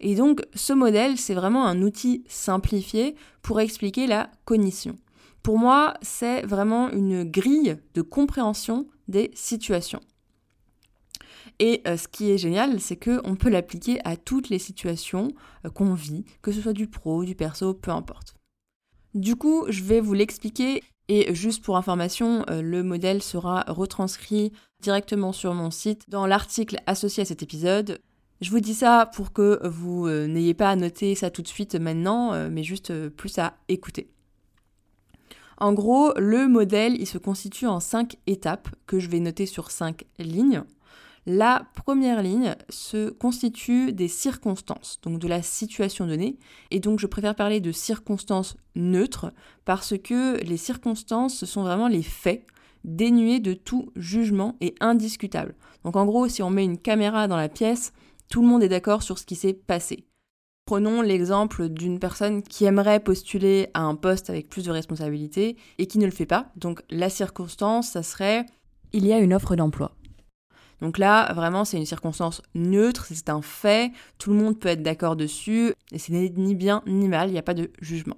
Et 0.00 0.16
donc, 0.16 0.42
ce 0.52 0.72
modèle, 0.72 1.16
c'est 1.16 1.34
vraiment 1.34 1.64
un 1.64 1.80
outil 1.80 2.24
simplifié 2.26 3.14
pour 3.40 3.60
expliquer 3.60 4.08
la 4.08 4.30
cognition. 4.46 4.96
Pour 5.44 5.58
moi, 5.58 5.94
c'est 6.02 6.42
vraiment 6.42 6.90
une 6.90 7.22
grille 7.22 7.76
de 7.94 8.02
compréhension 8.02 8.88
des 9.12 9.30
situations. 9.34 10.00
Et 11.58 11.82
euh, 11.86 11.96
ce 11.96 12.08
qui 12.08 12.30
est 12.30 12.38
génial, 12.38 12.80
c'est 12.80 12.96
qu'on 12.96 13.36
peut 13.36 13.50
l'appliquer 13.50 14.00
à 14.04 14.16
toutes 14.16 14.48
les 14.48 14.58
situations 14.58 15.28
euh, 15.64 15.70
qu'on 15.70 15.94
vit, 15.94 16.24
que 16.40 16.52
ce 16.52 16.60
soit 16.60 16.72
du 16.72 16.88
pro, 16.88 17.24
du 17.24 17.34
perso, 17.34 17.74
peu 17.74 17.90
importe. 17.90 18.34
Du 19.14 19.36
coup, 19.36 19.66
je 19.68 19.84
vais 19.84 20.00
vous 20.00 20.14
l'expliquer 20.14 20.82
et 21.08 21.34
juste 21.34 21.62
pour 21.62 21.76
information, 21.76 22.44
euh, 22.48 22.62
le 22.62 22.82
modèle 22.82 23.22
sera 23.22 23.64
retranscrit 23.68 24.52
directement 24.82 25.32
sur 25.32 25.54
mon 25.54 25.70
site 25.70 26.08
dans 26.08 26.26
l'article 26.26 26.78
associé 26.86 27.22
à 27.22 27.26
cet 27.26 27.42
épisode. 27.42 28.00
Je 28.40 28.50
vous 28.50 28.60
dis 28.60 28.74
ça 28.74 29.10
pour 29.14 29.32
que 29.32 29.60
vous 29.68 30.08
n'ayez 30.08 30.54
pas 30.54 30.70
à 30.70 30.74
noter 30.74 31.14
ça 31.14 31.30
tout 31.30 31.42
de 31.42 31.46
suite 31.46 31.76
maintenant, 31.76 32.50
mais 32.50 32.64
juste 32.64 33.08
plus 33.10 33.38
à 33.38 33.54
écouter. 33.68 34.10
En 35.62 35.74
gros, 35.74 36.12
le 36.18 36.48
modèle, 36.48 37.00
il 37.00 37.06
se 37.06 37.18
constitue 37.18 37.68
en 37.68 37.78
cinq 37.78 38.16
étapes 38.26 38.68
que 38.88 38.98
je 38.98 39.08
vais 39.08 39.20
noter 39.20 39.46
sur 39.46 39.70
cinq 39.70 40.06
lignes. 40.18 40.64
La 41.24 41.68
première 41.76 42.20
ligne 42.20 42.56
se 42.68 43.10
constitue 43.10 43.92
des 43.92 44.08
circonstances, 44.08 44.98
donc 45.04 45.20
de 45.20 45.28
la 45.28 45.40
situation 45.40 46.08
donnée, 46.08 46.36
et 46.72 46.80
donc 46.80 46.98
je 46.98 47.06
préfère 47.06 47.36
parler 47.36 47.60
de 47.60 47.70
circonstances 47.70 48.56
neutres 48.74 49.32
parce 49.64 49.96
que 49.96 50.42
les 50.42 50.56
circonstances, 50.56 51.36
ce 51.36 51.46
sont 51.46 51.62
vraiment 51.62 51.86
les 51.86 52.02
faits 52.02 52.44
dénués 52.82 53.38
de 53.38 53.54
tout 53.54 53.92
jugement 53.94 54.56
et 54.60 54.74
indiscutables. 54.80 55.54
Donc 55.84 55.94
en 55.94 56.06
gros, 56.06 56.26
si 56.26 56.42
on 56.42 56.50
met 56.50 56.64
une 56.64 56.76
caméra 56.76 57.28
dans 57.28 57.36
la 57.36 57.48
pièce, 57.48 57.92
tout 58.28 58.42
le 58.42 58.48
monde 58.48 58.64
est 58.64 58.68
d'accord 58.68 59.04
sur 59.04 59.16
ce 59.16 59.26
qui 59.26 59.36
s'est 59.36 59.54
passé. 59.54 60.08
Prenons 60.64 61.02
l'exemple 61.02 61.68
d'une 61.68 61.98
personne 61.98 62.42
qui 62.42 62.64
aimerait 62.64 63.00
postuler 63.00 63.68
à 63.74 63.82
un 63.82 63.96
poste 63.96 64.30
avec 64.30 64.48
plus 64.48 64.64
de 64.64 64.70
responsabilités 64.70 65.56
et 65.78 65.86
qui 65.86 65.98
ne 65.98 66.04
le 66.04 66.12
fait 66.12 66.26
pas. 66.26 66.52
Donc 66.56 66.82
la 66.88 67.10
circonstance, 67.10 67.90
ça 67.90 68.02
serait 68.02 68.46
il 68.92 69.06
y 69.06 69.12
a 69.12 69.18
une 69.18 69.34
offre 69.34 69.56
d'emploi. 69.56 69.92
Donc 70.80 70.98
là, 70.98 71.32
vraiment, 71.32 71.64
c'est 71.64 71.76
une 71.76 71.86
circonstance 71.86 72.42
neutre, 72.54 73.06
c'est 73.08 73.28
un 73.28 73.40
fait, 73.40 73.92
tout 74.18 74.30
le 74.30 74.36
monde 74.36 74.58
peut 74.58 74.68
être 74.68 74.82
d'accord 74.82 75.14
dessus, 75.14 75.72
et 75.92 75.98
c'est 75.98 76.12
ni 76.12 76.54
bien 76.56 76.82
ni 76.86 77.08
mal, 77.08 77.28
il 77.28 77.32
n'y 77.32 77.38
a 77.38 77.42
pas 77.42 77.54
de 77.54 77.70
jugement. 77.80 78.16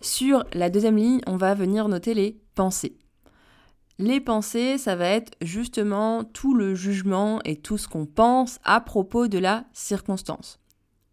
Sur 0.00 0.44
la 0.52 0.68
deuxième 0.68 0.96
ligne, 0.96 1.20
on 1.26 1.36
va 1.36 1.54
venir 1.54 1.88
noter 1.88 2.14
les 2.14 2.40
pensées. 2.56 2.96
Les 4.00 4.20
pensées, 4.20 4.78
ça 4.78 4.96
va 4.96 5.06
être 5.08 5.32
justement 5.40 6.24
tout 6.24 6.54
le 6.54 6.74
jugement 6.74 7.40
et 7.44 7.56
tout 7.56 7.78
ce 7.78 7.88
qu'on 7.88 8.06
pense 8.06 8.58
à 8.64 8.80
propos 8.80 9.28
de 9.28 9.38
la 9.38 9.64
circonstance. 9.72 10.60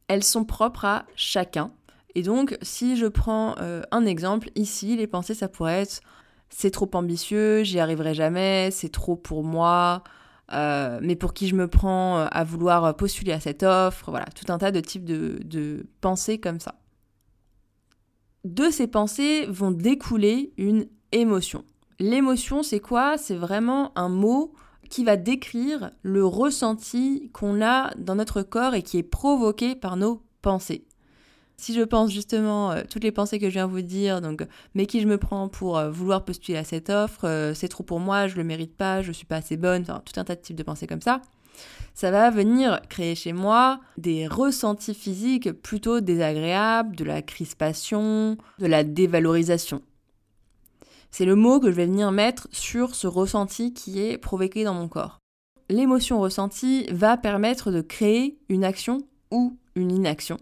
Elles 0.08 0.24
sont 0.24 0.46
propres 0.46 0.86
à 0.86 1.06
chacun. 1.16 1.72
Et 2.16 2.24
donc, 2.24 2.58
si 2.62 2.96
je 2.96 3.08
prends 3.08 3.56
euh, 3.60 3.82
un 3.92 4.06
exemple, 4.06 4.50
ici, 4.56 4.96
les 4.96 5.08
pensées, 5.08 5.34
ça 5.34 5.48
pourrait 5.50 5.82
être 5.82 6.02
c'est 6.50 6.72
trop 6.72 6.90
ambitieux, 6.94 7.64
j'y 7.64 7.80
arriverai 7.80 8.14
jamais, 8.14 8.70
c'est 8.72 8.90
trop 8.90 9.16
pour 9.16 9.44
moi, 9.44 10.04
euh, 10.54 11.00
mais 11.02 11.16
pour 11.16 11.34
qui 11.34 11.48
je 11.48 11.56
me 11.56 11.68
prends 11.68 12.20
euh, 12.20 12.28
à 12.32 12.44
vouloir 12.44 12.96
postuler 12.96 13.34
à 13.34 13.40
cette 13.40 13.64
offre, 13.64 14.12
voilà, 14.12 14.28
tout 14.28 14.52
un 14.52 14.58
tas 14.58 14.72
de 14.72 14.80
types 14.80 15.04
de, 15.04 15.40
de 15.44 15.86
pensées 16.02 16.40
comme 16.40 16.60
ça. 16.60 16.76
De 18.46 18.70
ces 18.70 18.88
pensées 18.88 19.48
vont 19.48 19.72
découler 19.72 20.54
une 20.58 20.88
émotion. 21.12 21.66
L'émotion, 22.00 22.62
c'est 22.62 22.80
quoi? 22.80 23.18
C'est 23.18 23.36
vraiment 23.36 23.92
un 23.98 24.10
mot 24.10 24.54
qui 24.90 25.04
va 25.04 25.18
décrire 25.18 25.92
le 26.04 26.26
ressenti 26.26 27.30
qu'on 27.34 27.62
a 27.62 27.94
dans 27.98 28.16
notre 28.16 28.42
corps 28.42 28.76
et 28.76 28.82
qui 28.82 28.98
est 28.98 29.04
provoqué 29.04 29.76
par 29.76 29.98
nos 29.98 30.22
pensées. 30.42 30.86
Si 31.58 31.74
je 31.74 31.82
pense 31.82 32.12
justement 32.12 32.72
euh, 32.72 32.82
toutes 32.90 33.04
les 33.04 33.12
pensées 33.12 33.40
que 33.40 33.48
je 33.48 33.54
viens 33.54 33.66
vous 33.66 33.82
dire, 33.82 34.22
donc 34.22 34.46
mais 34.74 34.86
qui 34.86 35.00
je 35.00 35.08
me 35.08 35.18
prends 35.18 35.48
pour 35.48 35.78
euh, 35.78 35.90
vouloir 35.90 36.26
postuler 36.26 36.58
à 36.58 36.66
cette 36.66 36.90
offre, 36.90 37.26
euh, 37.26 37.54
c'est 37.54 37.70
trop 37.70 37.84
pour 37.84 38.00
moi, 38.00 38.28
je 38.28 38.36
le 38.36 38.44
mérite 38.44 38.76
pas, 38.76 39.02
je 39.02 39.12
suis 39.12 39.26
pas 39.26 39.38
assez 39.38 39.56
bonne, 39.56 39.86
tout 39.86 40.20
un 40.20 40.26
tas 40.26 40.36
de 40.36 40.42
types 40.42 40.58
de 40.58 40.64
pensées 40.64 40.88
comme 40.88 41.02
ça, 41.02 41.22
ça 41.94 42.12
va 42.12 42.30
venir 42.30 42.82
créer 42.90 43.16
chez 43.16 43.32
moi 43.32 43.80
des 43.98 44.28
ressentis 44.28 44.94
physiques 44.94 45.54
plutôt 45.54 46.02
désagréables, 46.02 46.96
de 46.96 47.06
la 47.06 47.22
crispation, 47.22 48.38
de 48.60 48.66
la 48.66 48.84
dévalorisation. 48.84 49.82
C'est 51.18 51.24
le 51.24 51.36
mot 51.36 51.62
que 51.62 51.72
je 51.72 51.76
vais 51.78 51.86
venir 51.86 52.12
mettre 52.12 52.50
sur 52.52 52.94
ce 52.94 53.08
ressenti 53.08 53.74
qui 53.74 54.02
est 54.02 54.18
provoqué 54.18 54.66
dans 54.66 54.74
mon 54.74 54.90
corps. 54.90 55.22
L'émotion 55.70 56.20
ressentie 56.20 56.88
va 56.92 57.16
permettre 57.16 57.72
de 57.72 57.80
créer 57.80 58.38
une 58.50 58.66
action 58.66 58.98
ou 59.32 59.58
une 59.78 59.94
inaction. 59.94 60.36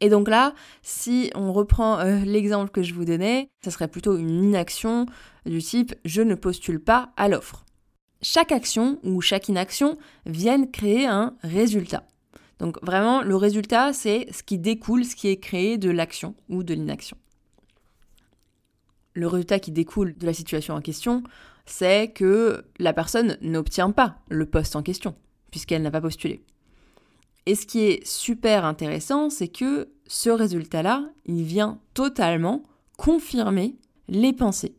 Et 0.00 0.10
donc 0.10 0.28
là, 0.28 0.54
si 0.82 1.32
on 1.34 1.52
reprend 1.52 1.98
euh, 1.98 2.20
l'exemple 2.20 2.70
que 2.70 2.84
je 2.84 2.94
vous 2.94 3.04
donnais, 3.04 3.48
ça 3.64 3.72
serait 3.72 3.88
plutôt 3.88 4.16
une 4.16 4.44
inaction 4.44 5.06
du 5.44 5.60
type 5.60 5.92
je 6.04 6.22
ne 6.22 6.36
postule 6.36 6.78
pas 6.78 7.10
à 7.16 7.26
l'offre. 7.26 7.64
Chaque 8.20 8.52
action 8.52 9.00
ou 9.02 9.20
chaque 9.20 9.48
inaction 9.48 9.98
viennent 10.24 10.70
créer 10.70 11.08
un 11.08 11.34
résultat. 11.42 12.04
Donc 12.60 12.78
vraiment, 12.80 13.22
le 13.22 13.34
résultat, 13.34 13.92
c'est 13.92 14.28
ce 14.30 14.44
qui 14.44 14.58
découle, 14.58 15.04
ce 15.04 15.16
qui 15.16 15.26
est 15.26 15.38
créé 15.38 15.78
de 15.78 15.90
l'action 15.90 16.36
ou 16.48 16.62
de 16.62 16.74
l'inaction 16.74 17.16
le 19.14 19.26
résultat 19.26 19.58
qui 19.58 19.72
découle 19.72 20.16
de 20.16 20.26
la 20.26 20.34
situation 20.34 20.74
en 20.74 20.80
question, 20.80 21.22
c'est 21.66 22.12
que 22.12 22.64
la 22.78 22.92
personne 22.92 23.36
n'obtient 23.40 23.90
pas 23.90 24.16
le 24.28 24.46
poste 24.46 24.76
en 24.76 24.82
question, 24.82 25.14
puisqu'elle 25.50 25.82
n'a 25.82 25.90
pas 25.90 26.00
postulé. 26.00 26.42
Et 27.46 27.54
ce 27.54 27.66
qui 27.66 27.80
est 27.80 28.06
super 28.06 28.64
intéressant, 28.64 29.30
c'est 29.30 29.48
que 29.48 29.88
ce 30.06 30.30
résultat-là, 30.30 31.04
il 31.26 31.42
vient 31.42 31.80
totalement 31.94 32.62
confirmer 32.96 33.76
les 34.08 34.32
pensées. 34.32 34.76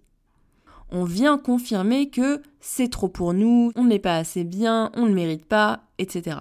On 0.90 1.04
vient 1.04 1.38
confirmer 1.38 2.10
que 2.10 2.42
c'est 2.60 2.90
trop 2.90 3.10
pour 3.10 3.34
nous, 3.34 3.72
on 3.76 3.84
n'est 3.84 4.00
pas 4.00 4.18
assez 4.18 4.44
bien, 4.44 4.92
on 4.96 5.04
ne 5.04 5.08
le 5.10 5.16
mérite 5.16 5.46
pas, 5.46 5.84
etc. 5.98 6.38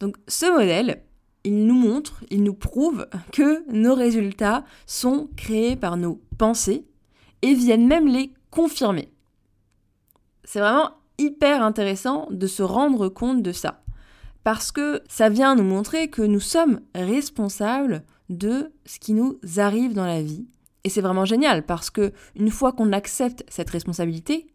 Donc 0.00 0.16
ce 0.28 0.52
modèle, 0.52 1.02
il 1.46 1.64
nous 1.64 1.74
montre, 1.74 2.24
il 2.28 2.42
nous 2.42 2.54
prouve 2.54 3.06
que 3.32 3.64
nos 3.70 3.94
résultats 3.94 4.64
sont 4.84 5.30
créés 5.36 5.76
par 5.76 5.96
nos 5.96 6.20
pensées 6.38 6.84
et 7.40 7.54
viennent 7.54 7.86
même 7.86 8.08
les 8.08 8.32
confirmer. 8.50 9.12
C'est 10.42 10.58
vraiment 10.58 10.90
hyper 11.18 11.62
intéressant 11.62 12.26
de 12.32 12.48
se 12.48 12.64
rendre 12.64 13.08
compte 13.08 13.42
de 13.42 13.52
ça. 13.52 13.84
Parce 14.42 14.72
que 14.72 15.02
ça 15.08 15.28
vient 15.28 15.54
nous 15.54 15.62
montrer 15.62 16.08
que 16.08 16.22
nous 16.22 16.40
sommes 16.40 16.80
responsables 16.96 18.02
de 18.28 18.72
ce 18.84 18.98
qui 18.98 19.12
nous 19.12 19.38
arrive 19.56 19.94
dans 19.94 20.04
la 20.04 20.22
vie. 20.22 20.48
Et 20.82 20.88
c'est 20.88 21.00
vraiment 21.00 21.24
génial 21.24 21.64
parce 21.64 21.90
que 21.90 22.12
une 22.34 22.50
fois 22.50 22.72
qu'on 22.72 22.92
accepte 22.92 23.44
cette 23.48 23.70
responsabilité, 23.70 24.48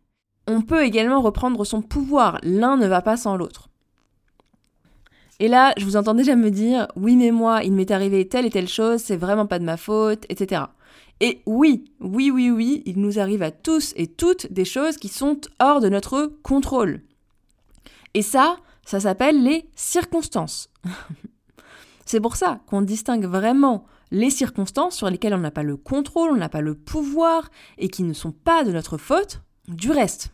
on 0.45 0.62
peut 0.62 0.84
également 0.84 1.21
reprendre 1.21 1.63
son 1.63 1.82
pouvoir. 1.82 2.38
L'un 2.43 2.75
ne 2.75 2.88
va 2.88 3.01
pas 3.01 3.15
sans 3.15 3.38
l'autre. 3.38 3.70
Et 5.41 5.47
là, 5.47 5.73
je 5.75 5.86
vous 5.86 5.97
entends 5.97 6.13
déjà 6.13 6.36
me 6.36 6.51
dire, 6.51 6.88
oui, 6.95 7.15
mais 7.15 7.32
moi, 7.32 7.63
il 7.63 7.73
m'est 7.73 7.89
arrivé 7.89 8.27
telle 8.27 8.45
et 8.45 8.51
telle 8.51 8.67
chose, 8.67 9.01
c'est 9.01 9.17
vraiment 9.17 9.47
pas 9.47 9.58
de 9.58 9.63
ma 9.63 9.75
faute, 9.75 10.23
etc. 10.30 10.65
Et 11.19 11.41
oui, 11.47 11.91
oui, 11.99 12.30
oui, 12.30 12.51
oui, 12.51 12.84
il 12.86 13.01
nous 13.01 13.17
arrive 13.17 13.41
à 13.41 13.49
tous 13.49 13.91
et 13.95 14.06
toutes 14.06 14.54
des 14.54 14.65
choses 14.65 14.97
qui 14.97 15.08
sont 15.08 15.41
hors 15.60 15.82
de 15.82 15.89
notre 15.89 16.32
contrôle. 16.43 17.01
Et 18.13 18.21
ça, 18.21 18.58
ça 18.86 18.99
s'appelle 18.99 19.43
les 19.43 19.67
circonstances. 19.75 20.69
c'est 22.06 22.21
pour 22.21 22.36
ça 22.36 22.60
qu'on 22.67 22.84
distingue 22.84 23.25
vraiment 23.25 23.86
les 24.12 24.30
circonstances 24.30 24.95
sur 24.95 25.10
lesquelles 25.10 25.34
on 25.34 25.39
n'a 25.39 25.49
pas 25.49 25.63
le 25.63 25.75
contrôle, 25.75 26.30
on 26.30 26.38
n'a 26.38 26.49
pas 26.49 26.62
le 26.62 26.75
pouvoir 26.75 27.49
et 27.80 27.88
qui 27.88 28.04
ne 28.04 28.13
sont 28.13 28.32
pas 28.32 28.63
de 28.63 28.71
notre 28.71 28.99
faute 28.99 29.41
du 29.67 29.89
reste. 29.89 30.30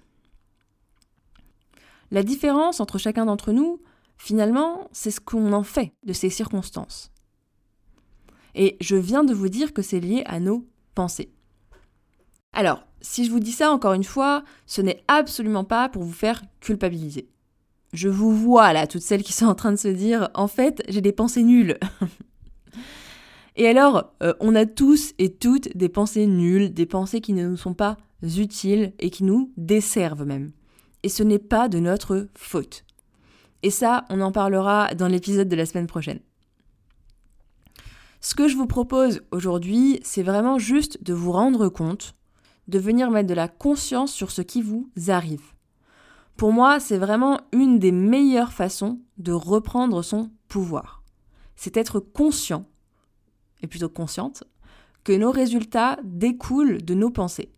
La 2.12 2.24
différence 2.24 2.82
entre 2.82 2.98
chacun 2.98 3.26
d'entre 3.26 3.54
nous, 3.54 3.80
Finalement, 4.18 4.90
c'est 4.92 5.12
ce 5.12 5.20
qu'on 5.20 5.54
en 5.54 5.64
fait 5.64 5.94
de 6.04 6.14
ces 6.14 6.30
circonstances. 6.30 7.12
Et 8.56 8.76
je 8.82 8.96
viens 8.96 9.24
de 9.24 9.34
vous 9.34 9.50
dire 9.50 9.74
que 9.74 9.82
c'est 9.82 10.00
lié 10.00 10.24
à 10.26 10.40
nos 10.40 10.68
pensées. 10.96 11.32
Alors, 12.54 12.84
si 13.02 13.26
je 13.26 13.32
vous 13.32 13.40
dis 13.40 13.52
ça 13.52 13.72
encore 13.72 13.94
une 13.94 14.04
fois, 14.04 14.44
ce 14.66 14.82
n'est 14.82 15.04
absolument 15.08 15.64
pas 15.64 15.90
pour 15.90 16.04
vous 16.04 16.12
faire 16.12 16.42
culpabiliser. 16.60 17.30
Je 17.94 18.10
vous 18.10 18.36
vois 18.36 18.74
là, 18.74 18.88
toutes 18.88 19.04
celles 19.04 19.24
qui 19.24 19.34
sont 19.34 19.46
en 19.46 19.56
train 19.56 19.72
de 19.72 19.78
se 19.78 19.88
dire, 19.88 20.30
en 20.34 20.48
fait, 20.48 20.84
j'ai 20.90 21.02
des 21.02 21.12
pensées 21.12 21.44
nulles. 21.44 21.78
et 23.56 23.68
alors, 23.68 24.14
euh, 24.24 24.34
on 24.40 24.56
a 24.56 24.66
tous 24.66 25.14
et 25.20 25.32
toutes 25.32 25.76
des 25.78 25.88
pensées 25.88 26.26
nulles, 26.26 26.74
des 26.74 26.88
pensées 26.88 27.22
qui 27.22 27.34
ne 27.34 27.48
nous 27.48 27.58
sont 27.58 27.76
pas 27.76 27.96
utiles 28.24 28.94
et 29.00 29.12
qui 29.12 29.24
nous 29.24 29.54
desservent 29.56 30.26
même. 30.26 30.52
Et 31.04 31.10
ce 31.10 31.24
n'est 31.24 31.40
pas 31.40 31.70
de 31.70 31.80
notre 31.80 32.28
faute. 32.34 32.87
Et 33.64 33.72
ça, 33.72 34.06
on 34.10 34.22
en 34.22 34.32
parlera 34.32 34.94
dans 34.94 35.08
l'épisode 35.08 35.50
de 35.50 35.56
la 35.56 35.66
semaine 35.66 35.88
prochaine. 35.88 36.20
Ce 38.20 38.36
que 38.36 38.48
je 38.48 38.56
vous 38.56 38.68
propose 38.68 39.22
aujourd'hui, 39.32 40.00
c'est 40.04 40.24
vraiment 40.24 40.60
juste 40.60 41.04
de 41.04 41.14
vous 41.14 41.32
rendre 41.32 41.70
compte, 41.70 42.16
de 42.68 42.80
venir 42.80 43.12
mettre 43.12 43.30
de 43.30 43.34
la 43.34 43.48
conscience 43.48 44.12
sur 44.12 44.32
ce 44.32 44.42
qui 44.42 44.62
vous 44.62 44.90
arrive. 45.08 45.54
Pour 46.36 46.52
moi, 46.52 46.80
c'est 46.80 46.98
vraiment 46.98 47.40
une 47.52 47.80
des 47.80 47.92
meilleures 47.92 48.54
façons 48.54 49.00
de 49.18 49.32
reprendre 49.32 50.02
son 50.04 50.30
pouvoir. 50.48 51.04
C'est 51.56 51.78
être 51.78 52.00
conscient, 52.00 52.66
et 53.62 53.68
plutôt 53.68 53.90
consciente, 53.90 54.44
que 55.04 55.14
nos 55.14 55.32
résultats 55.32 55.98
découlent 56.04 56.84
de 56.84 56.94
nos 56.94 57.10
pensées. 57.10 57.52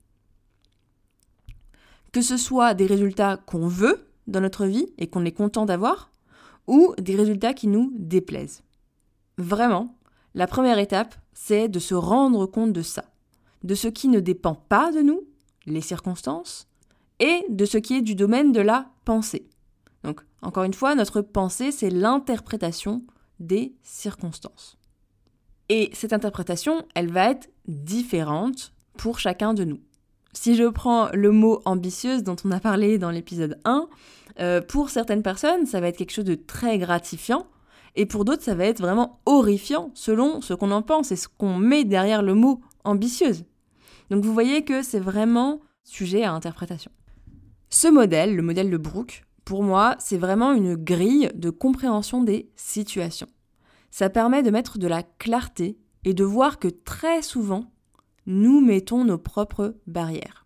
Que 2.12 2.22
ce 2.22 2.38
soit 2.38 2.74
des 2.74 2.86
résultats 2.86 3.38
qu'on 3.38 3.68
veut, 3.68 4.09
dans 4.30 4.42
notre 4.42 4.65
vie 4.65 4.88
et 4.98 5.08
qu'on 5.08 5.26
est 5.26 5.32
content 5.32 5.65
d'avoir, 5.65 6.12
ou 6.68 6.94
des 7.00 7.15
résultats 7.15 7.54
qui 7.54 7.68
nous 7.68 7.92
déplaisent. 7.98 8.63
Vraiment, 9.38 9.96
la 10.36 10.48
première 10.48 10.80
étape, 10.80 11.15
c'est 11.34 11.68
de 11.68 11.80
se 11.80 11.96
rendre 11.96 12.46
compte 12.46 12.74
de 12.74 12.82
ça, 12.82 13.06
de 13.63 13.76
ce 13.76 13.88
qui 13.88 14.08
ne 14.08 14.20
dépend 14.20 14.56
pas 14.56 14.92
de 14.92 15.02
nous, 15.02 15.22
les 15.65 15.82
circonstances, 15.82 16.68
et 17.20 17.46
de 17.50 17.65
ce 17.65 17.78
qui 17.78 17.96
est 17.96 18.02
du 18.02 18.15
domaine 18.15 18.52
de 18.52 18.62
la 18.62 18.89
pensée. 19.06 19.48
Donc, 20.04 20.22
encore 20.42 20.63
une 20.63 20.74
fois, 20.74 20.96
notre 20.96 21.22
pensée, 21.22 21.72
c'est 21.72 21.89
l'interprétation 21.89 23.04
des 23.39 23.74
circonstances. 23.84 24.78
Et 25.70 25.89
cette 25.94 26.13
interprétation, 26.13 26.86
elle 26.96 27.12
va 27.12 27.32
être 27.32 27.50
différente 27.68 28.74
pour 28.98 29.20
chacun 29.20 29.54
de 29.54 29.63
nous. 29.63 29.80
Si 30.34 30.56
je 30.56 30.65
prends 30.65 31.10
le 31.13 31.32
mot 31.32 31.62
ambitieuse 31.65 32.24
dont 32.24 32.36
on 32.46 32.52
a 32.52 32.60
parlé 32.60 32.98
dans 32.98 33.10
l'épisode 33.10 33.60
1, 33.65 33.88
euh, 34.39 34.62
pour 34.62 34.89
certaines 34.89 35.24
personnes, 35.24 35.65
ça 35.65 35.80
va 35.80 35.88
être 35.88 35.98
quelque 35.98 36.13
chose 36.13 36.26
de 36.26 36.36
très 36.36 36.78
gratifiant, 36.78 37.48
et 37.96 38.06
pour 38.06 38.26
d'autres, 38.26 38.44
ça 38.44 38.56
va 38.56 38.65
être 38.65 38.82
vraiment 38.82 39.20
horrifiant 39.26 39.92
selon 39.94 40.42
ce 40.42 40.54
qu'on 40.54 40.72
en 40.72 40.82
pense 40.82 41.12
et 41.12 41.15
ce 41.15 41.28
qu'on 41.28 41.58
met 41.58 41.84
derrière 41.84 42.22
le 42.22 42.36
mot 42.36 42.62
ambitieuse. 42.84 43.46
Donc 44.10 44.24
vous 44.24 44.34
voyez 44.34 44.63
que 44.63 44.84
c'est 44.84 45.00
vraiment 45.00 45.62
sujet 45.84 46.24
à 46.24 46.32
interprétation. 46.32 46.92
Ce 47.70 47.88
modèle, 47.88 48.36
le 48.36 48.42
modèle 48.42 48.70
de 48.70 48.78
Brooke, 48.78 49.24
pour 49.46 49.63
moi, 49.63 49.96
c'est 50.00 50.18
vraiment 50.18 50.54
une 50.54 50.76
grille 50.76 51.30
de 51.36 51.50
compréhension 51.50 52.24
des 52.24 52.50
situations. 52.56 53.28
Ça 53.92 54.10
permet 54.10 54.44
de 54.44 54.52
mettre 54.52 54.78
de 54.78 54.88
la 54.88 55.04
clarté 55.04 55.78
et 56.06 56.13
de 56.13 56.24
voir 56.24 56.60
que 56.60 56.68
très 56.68 57.22
souvent, 57.22 57.72
nous 58.30 58.62
mettons 58.62 59.04
nos 59.04 59.18
propres 59.18 59.76
barrières. 59.88 60.46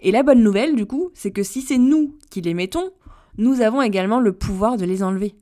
Et 0.00 0.12
la 0.12 0.22
bonne 0.22 0.42
nouvelle, 0.42 0.76
du 0.76 0.86
coup, 0.86 1.10
c'est 1.14 1.32
que 1.32 1.42
si 1.42 1.62
c'est 1.62 1.78
nous 1.78 2.16
qui 2.30 2.42
les 2.42 2.54
mettons, 2.54 2.90
nous 3.38 3.62
avons 3.62 3.82
également 3.82 4.20
le 4.20 4.34
pouvoir 4.34 4.76
de 4.76 4.84
les 4.84 5.02
enlever. 5.02 5.34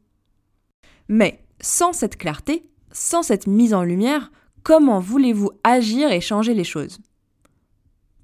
Mais 1.09 1.45
sans 1.61 1.93
cette 1.93 2.17
clarté, 2.17 2.71
sans 2.93 3.23
cette 3.23 3.49
mise 3.49 3.75
en 3.75 3.83
lumière, 3.83 4.31
comment 4.63 5.01
voulez-vous 5.01 5.51
agir 5.65 6.13
et 6.13 6.21
changer 6.21 6.55
les 6.55 6.65
choses? 6.65 7.01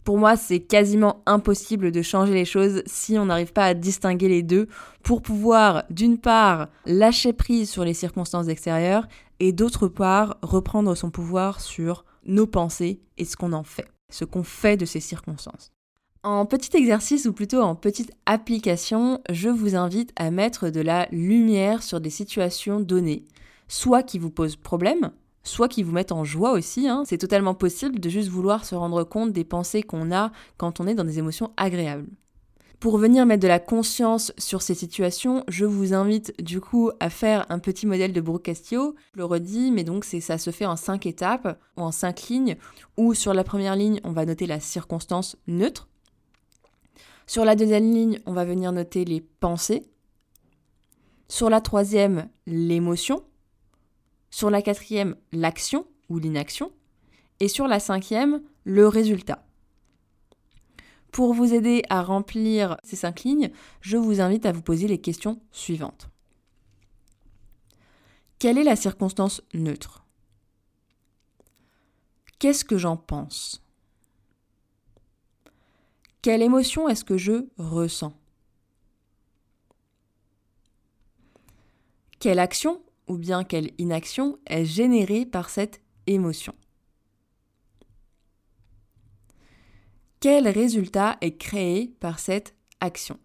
Pour 0.05 0.17
moi, 0.17 0.37
c'est 0.37 0.61
quasiment 0.61 1.23
impossible 1.27 1.91
de 1.91 2.01
changer 2.01 2.33
les 2.33 2.47
choses 2.47 2.83
si 2.87 3.19
on 3.19 3.27
n'arrive 3.27 3.53
pas 3.53 3.67
à 3.67 3.75
distinguer 3.75 4.29
les 4.29 4.43
deux 4.43 4.69
pour 5.03 5.21
pouvoir, 5.21 5.83
d'une 5.91 6.19
part, 6.19 6.69
lâcher 6.87 7.33
prise 7.33 7.69
sur 7.69 7.85
les 7.85 7.95
circonstances 7.95 8.49
extérieures 8.49 9.07
et 9.41 9.53
d'autre 9.53 9.89
part, 9.89 10.39
reprendre 10.41 10.95
son 10.95 11.11
pouvoir 11.11 11.61
sur 11.61 12.05
nos 12.25 12.47
pensées 12.47 13.01
et 13.17 13.25
ce 13.25 13.37
qu'on 13.37 13.53
en 13.53 13.65
fait, 13.65 13.89
ce 14.11 14.25
qu'on 14.25 14.43
fait 14.43 14.77
de 14.77 14.85
ces 14.85 15.01
circonstances. 15.01 15.71
En 16.25 16.47
petit 16.47 16.77
exercice 16.77 17.27
ou 17.27 17.33
plutôt 17.33 17.61
en 17.61 17.75
petite 17.75 18.13
application, 18.27 19.23
je 19.31 19.49
vous 19.49 19.77
invite 19.77 20.13
à 20.17 20.31
mettre 20.31 20.69
de 20.69 20.81
la 20.81 21.07
lumière 21.13 21.83
sur 21.83 22.01
des 22.01 22.11
situations 22.11 22.81
données, 22.81 23.25
soit 23.69 24.03
qui 24.03 24.19
vous 24.19 24.31
posent 24.31 24.57
problème, 24.57 25.13
soit 25.45 25.69
qui 25.69 25.83
vous 25.83 25.93
mettent 25.93 26.13
en 26.13 26.25
joie 26.25 26.53
aussi. 26.53 26.89
Hein. 26.89 27.05
C'est 27.07 27.19
totalement 27.19 27.55
possible 27.55 28.01
de 28.01 28.09
juste 28.09 28.29
vouloir 28.29 28.65
se 28.65 28.75
rendre 28.75 29.05
compte 29.05 29.33
des 29.33 29.45
pensées 29.45 29.83
qu'on 29.83 30.13
a 30.13 30.33
quand 30.57 30.81
on 30.81 30.87
est 30.87 30.95
dans 30.95 31.05
des 31.05 31.19
émotions 31.19 31.53
agréables. 31.57 32.09
Pour 32.81 32.97
venir 32.99 33.27
mettre 33.27 33.43
de 33.43 33.49
la 33.49 33.59
conscience 33.59 34.33
sur 34.39 34.63
ces 34.63 34.75
situations, 34.75 35.43
je 35.49 35.65
vous 35.65 35.95
invite 35.95 36.41
du 36.41 36.61
coup 36.61 36.93
à 37.01 37.11
faire 37.11 37.45
un 37.49 37.59
petit 37.59 37.87
modèle 37.87 38.13
de 38.13 38.21
Brooke 38.21 38.45
Castillo. 38.45 38.95
Je 39.15 39.19
le 39.19 39.25
redis, 39.25 39.73
mais 39.73 39.83
donc 39.83 40.05
ça 40.05 40.39
se 40.39 40.51
fait 40.51 40.65
en 40.65 40.77
cinq 40.77 41.05
étapes 41.05 41.61
ou 41.77 41.83
en 41.83 41.91
cinq 41.91 42.29
lignes, 42.29 42.57
où 42.97 43.15
sur 43.15 43.35
la 43.35 43.43
première 43.43 43.75
ligne, 43.75 44.01
on 44.05 44.13
va 44.13 44.25
noter 44.25 44.47
la 44.47 44.61
circonstance 44.61 45.37
neutre. 45.49 45.89
Sur 47.27 47.45
la 47.45 47.57
deuxième 47.57 47.93
ligne, 47.93 48.21
on 48.27 48.33
va 48.33 48.45
venir 48.45 48.71
noter 48.71 49.05
les 49.05 49.21
pensées. 49.21 49.83
Sur 51.27 51.51
la 51.51 51.61
troisième, 51.61 52.29
l'émotion. 52.47 53.25
Sur 54.31 54.51
la 54.51 54.63
quatrième, 54.63 55.17
l'action 55.33 55.85
ou 56.09 56.21
l'inaction. 56.21 56.71
Et 57.41 57.49
sur 57.49 57.67
la 57.67 57.81
cinquième, 57.81 58.41
le 58.63 58.87
résultat. 58.87 59.48
Pour 61.13 61.35
vous 61.35 61.55
aider 61.55 61.83
à 61.89 62.03
remplir 62.03 62.77
ces 62.85 62.97
cinq 62.97 63.23
lignes, 63.25 63.51
je 63.81 63.97
vous 63.97 64.21
invite 64.21 64.47
à 64.47 64.53
vous 64.53 64.63
poser 64.63 64.87
les 64.87 65.01
questions 65.01 65.41
suivantes. 65.51 66.09
Quelle 68.39 68.59
est 68.59 68.65
la 68.65 68.77
circonstance 68.77 69.43
neutre? 69.53 70.05
Qu'est-ce 72.39 72.65
que 72.65 72.79
j'en 72.79 72.97
pense? 72.97 73.65
Quelle 76.23 76.43
émotion 76.43 76.89
est-ce 76.89 77.05
que 77.05 77.17
je 77.17 77.49
ressens? 77.57 78.17
Quelle 82.21 82.39
action 82.39 82.83
ou 83.09 83.17
bien 83.17 83.45
quelle 83.45 83.73
inaction 83.79 84.39
est 84.47 84.65
générée 84.65 85.25
par 85.27 85.51
cette 85.51 85.81
émotion? 86.07 86.55
Quel 90.21 90.49
résultat 90.49 91.17
est 91.21 91.37
créé 91.37 91.95
par 92.01 92.19
cette 92.19 92.57
action? 92.81 93.19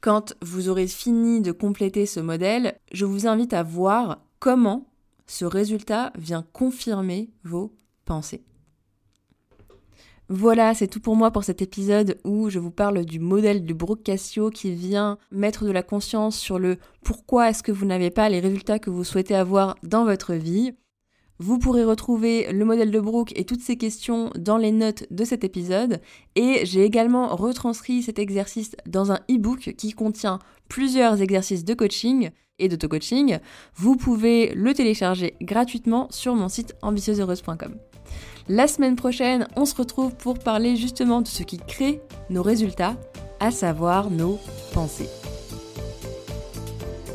Quand 0.00 0.34
vous 0.40 0.70
aurez 0.70 0.86
fini 0.86 1.42
de 1.42 1.52
compléter 1.52 2.06
ce 2.06 2.20
modèle, 2.20 2.78
je 2.92 3.04
vous 3.04 3.26
invite 3.26 3.52
à 3.52 3.62
voir 3.62 4.22
comment 4.38 4.86
ce 5.26 5.44
résultat 5.44 6.10
vient 6.16 6.42
confirmer 6.54 7.30
vos 7.44 7.74
pensées. 8.06 8.44
Voilà, 10.30 10.72
c'est 10.72 10.88
tout 10.88 11.00
pour 11.00 11.16
moi 11.16 11.30
pour 11.30 11.44
cet 11.44 11.60
épisode 11.60 12.18
où 12.24 12.48
je 12.48 12.58
vous 12.58 12.70
parle 12.70 13.04
du 13.04 13.20
modèle 13.20 13.62
du 13.62 13.74
Brooke 13.74 14.04
Cassio 14.04 14.48
qui 14.48 14.74
vient 14.74 15.18
mettre 15.32 15.66
de 15.66 15.70
la 15.70 15.82
conscience 15.82 16.38
sur 16.38 16.58
le 16.58 16.78
pourquoi 17.02 17.50
est-ce 17.50 17.62
que 17.62 17.72
vous 17.72 17.84
n'avez 17.84 18.10
pas 18.10 18.30
les 18.30 18.40
résultats 18.40 18.78
que 18.78 18.88
vous 18.88 19.04
souhaitez 19.04 19.34
avoir 19.34 19.76
dans 19.82 20.06
votre 20.06 20.32
vie. 20.32 20.72
Vous 21.38 21.58
pourrez 21.58 21.84
retrouver 21.84 22.52
le 22.52 22.64
modèle 22.64 22.90
de 22.90 23.00
Brooke 23.00 23.32
et 23.34 23.44
toutes 23.44 23.60
ces 23.60 23.76
questions 23.76 24.30
dans 24.38 24.56
les 24.56 24.70
notes 24.70 25.04
de 25.10 25.24
cet 25.24 25.42
épisode. 25.42 26.00
Et 26.36 26.64
j'ai 26.64 26.84
également 26.84 27.34
retranscrit 27.34 28.02
cet 28.02 28.18
exercice 28.18 28.76
dans 28.86 29.10
un 29.10 29.18
e-book 29.30 29.74
qui 29.76 29.92
contient 29.92 30.38
plusieurs 30.68 31.20
exercices 31.22 31.64
de 31.64 31.74
coaching 31.74 32.30
et 32.60 32.68
d'auto-coaching. 32.68 33.38
Vous 33.74 33.96
pouvez 33.96 34.54
le 34.54 34.74
télécharger 34.74 35.34
gratuitement 35.40 36.06
sur 36.10 36.36
mon 36.36 36.48
site 36.48 36.74
ambitieuseheureuse.com. 36.82 37.74
La 38.48 38.68
semaine 38.68 38.94
prochaine, 38.94 39.48
on 39.56 39.64
se 39.64 39.74
retrouve 39.74 40.14
pour 40.14 40.38
parler 40.38 40.76
justement 40.76 41.20
de 41.20 41.28
ce 41.28 41.42
qui 41.42 41.58
crée 41.58 42.00
nos 42.30 42.42
résultats, 42.42 42.96
à 43.40 43.50
savoir 43.50 44.10
nos 44.10 44.38
pensées. 44.72 45.08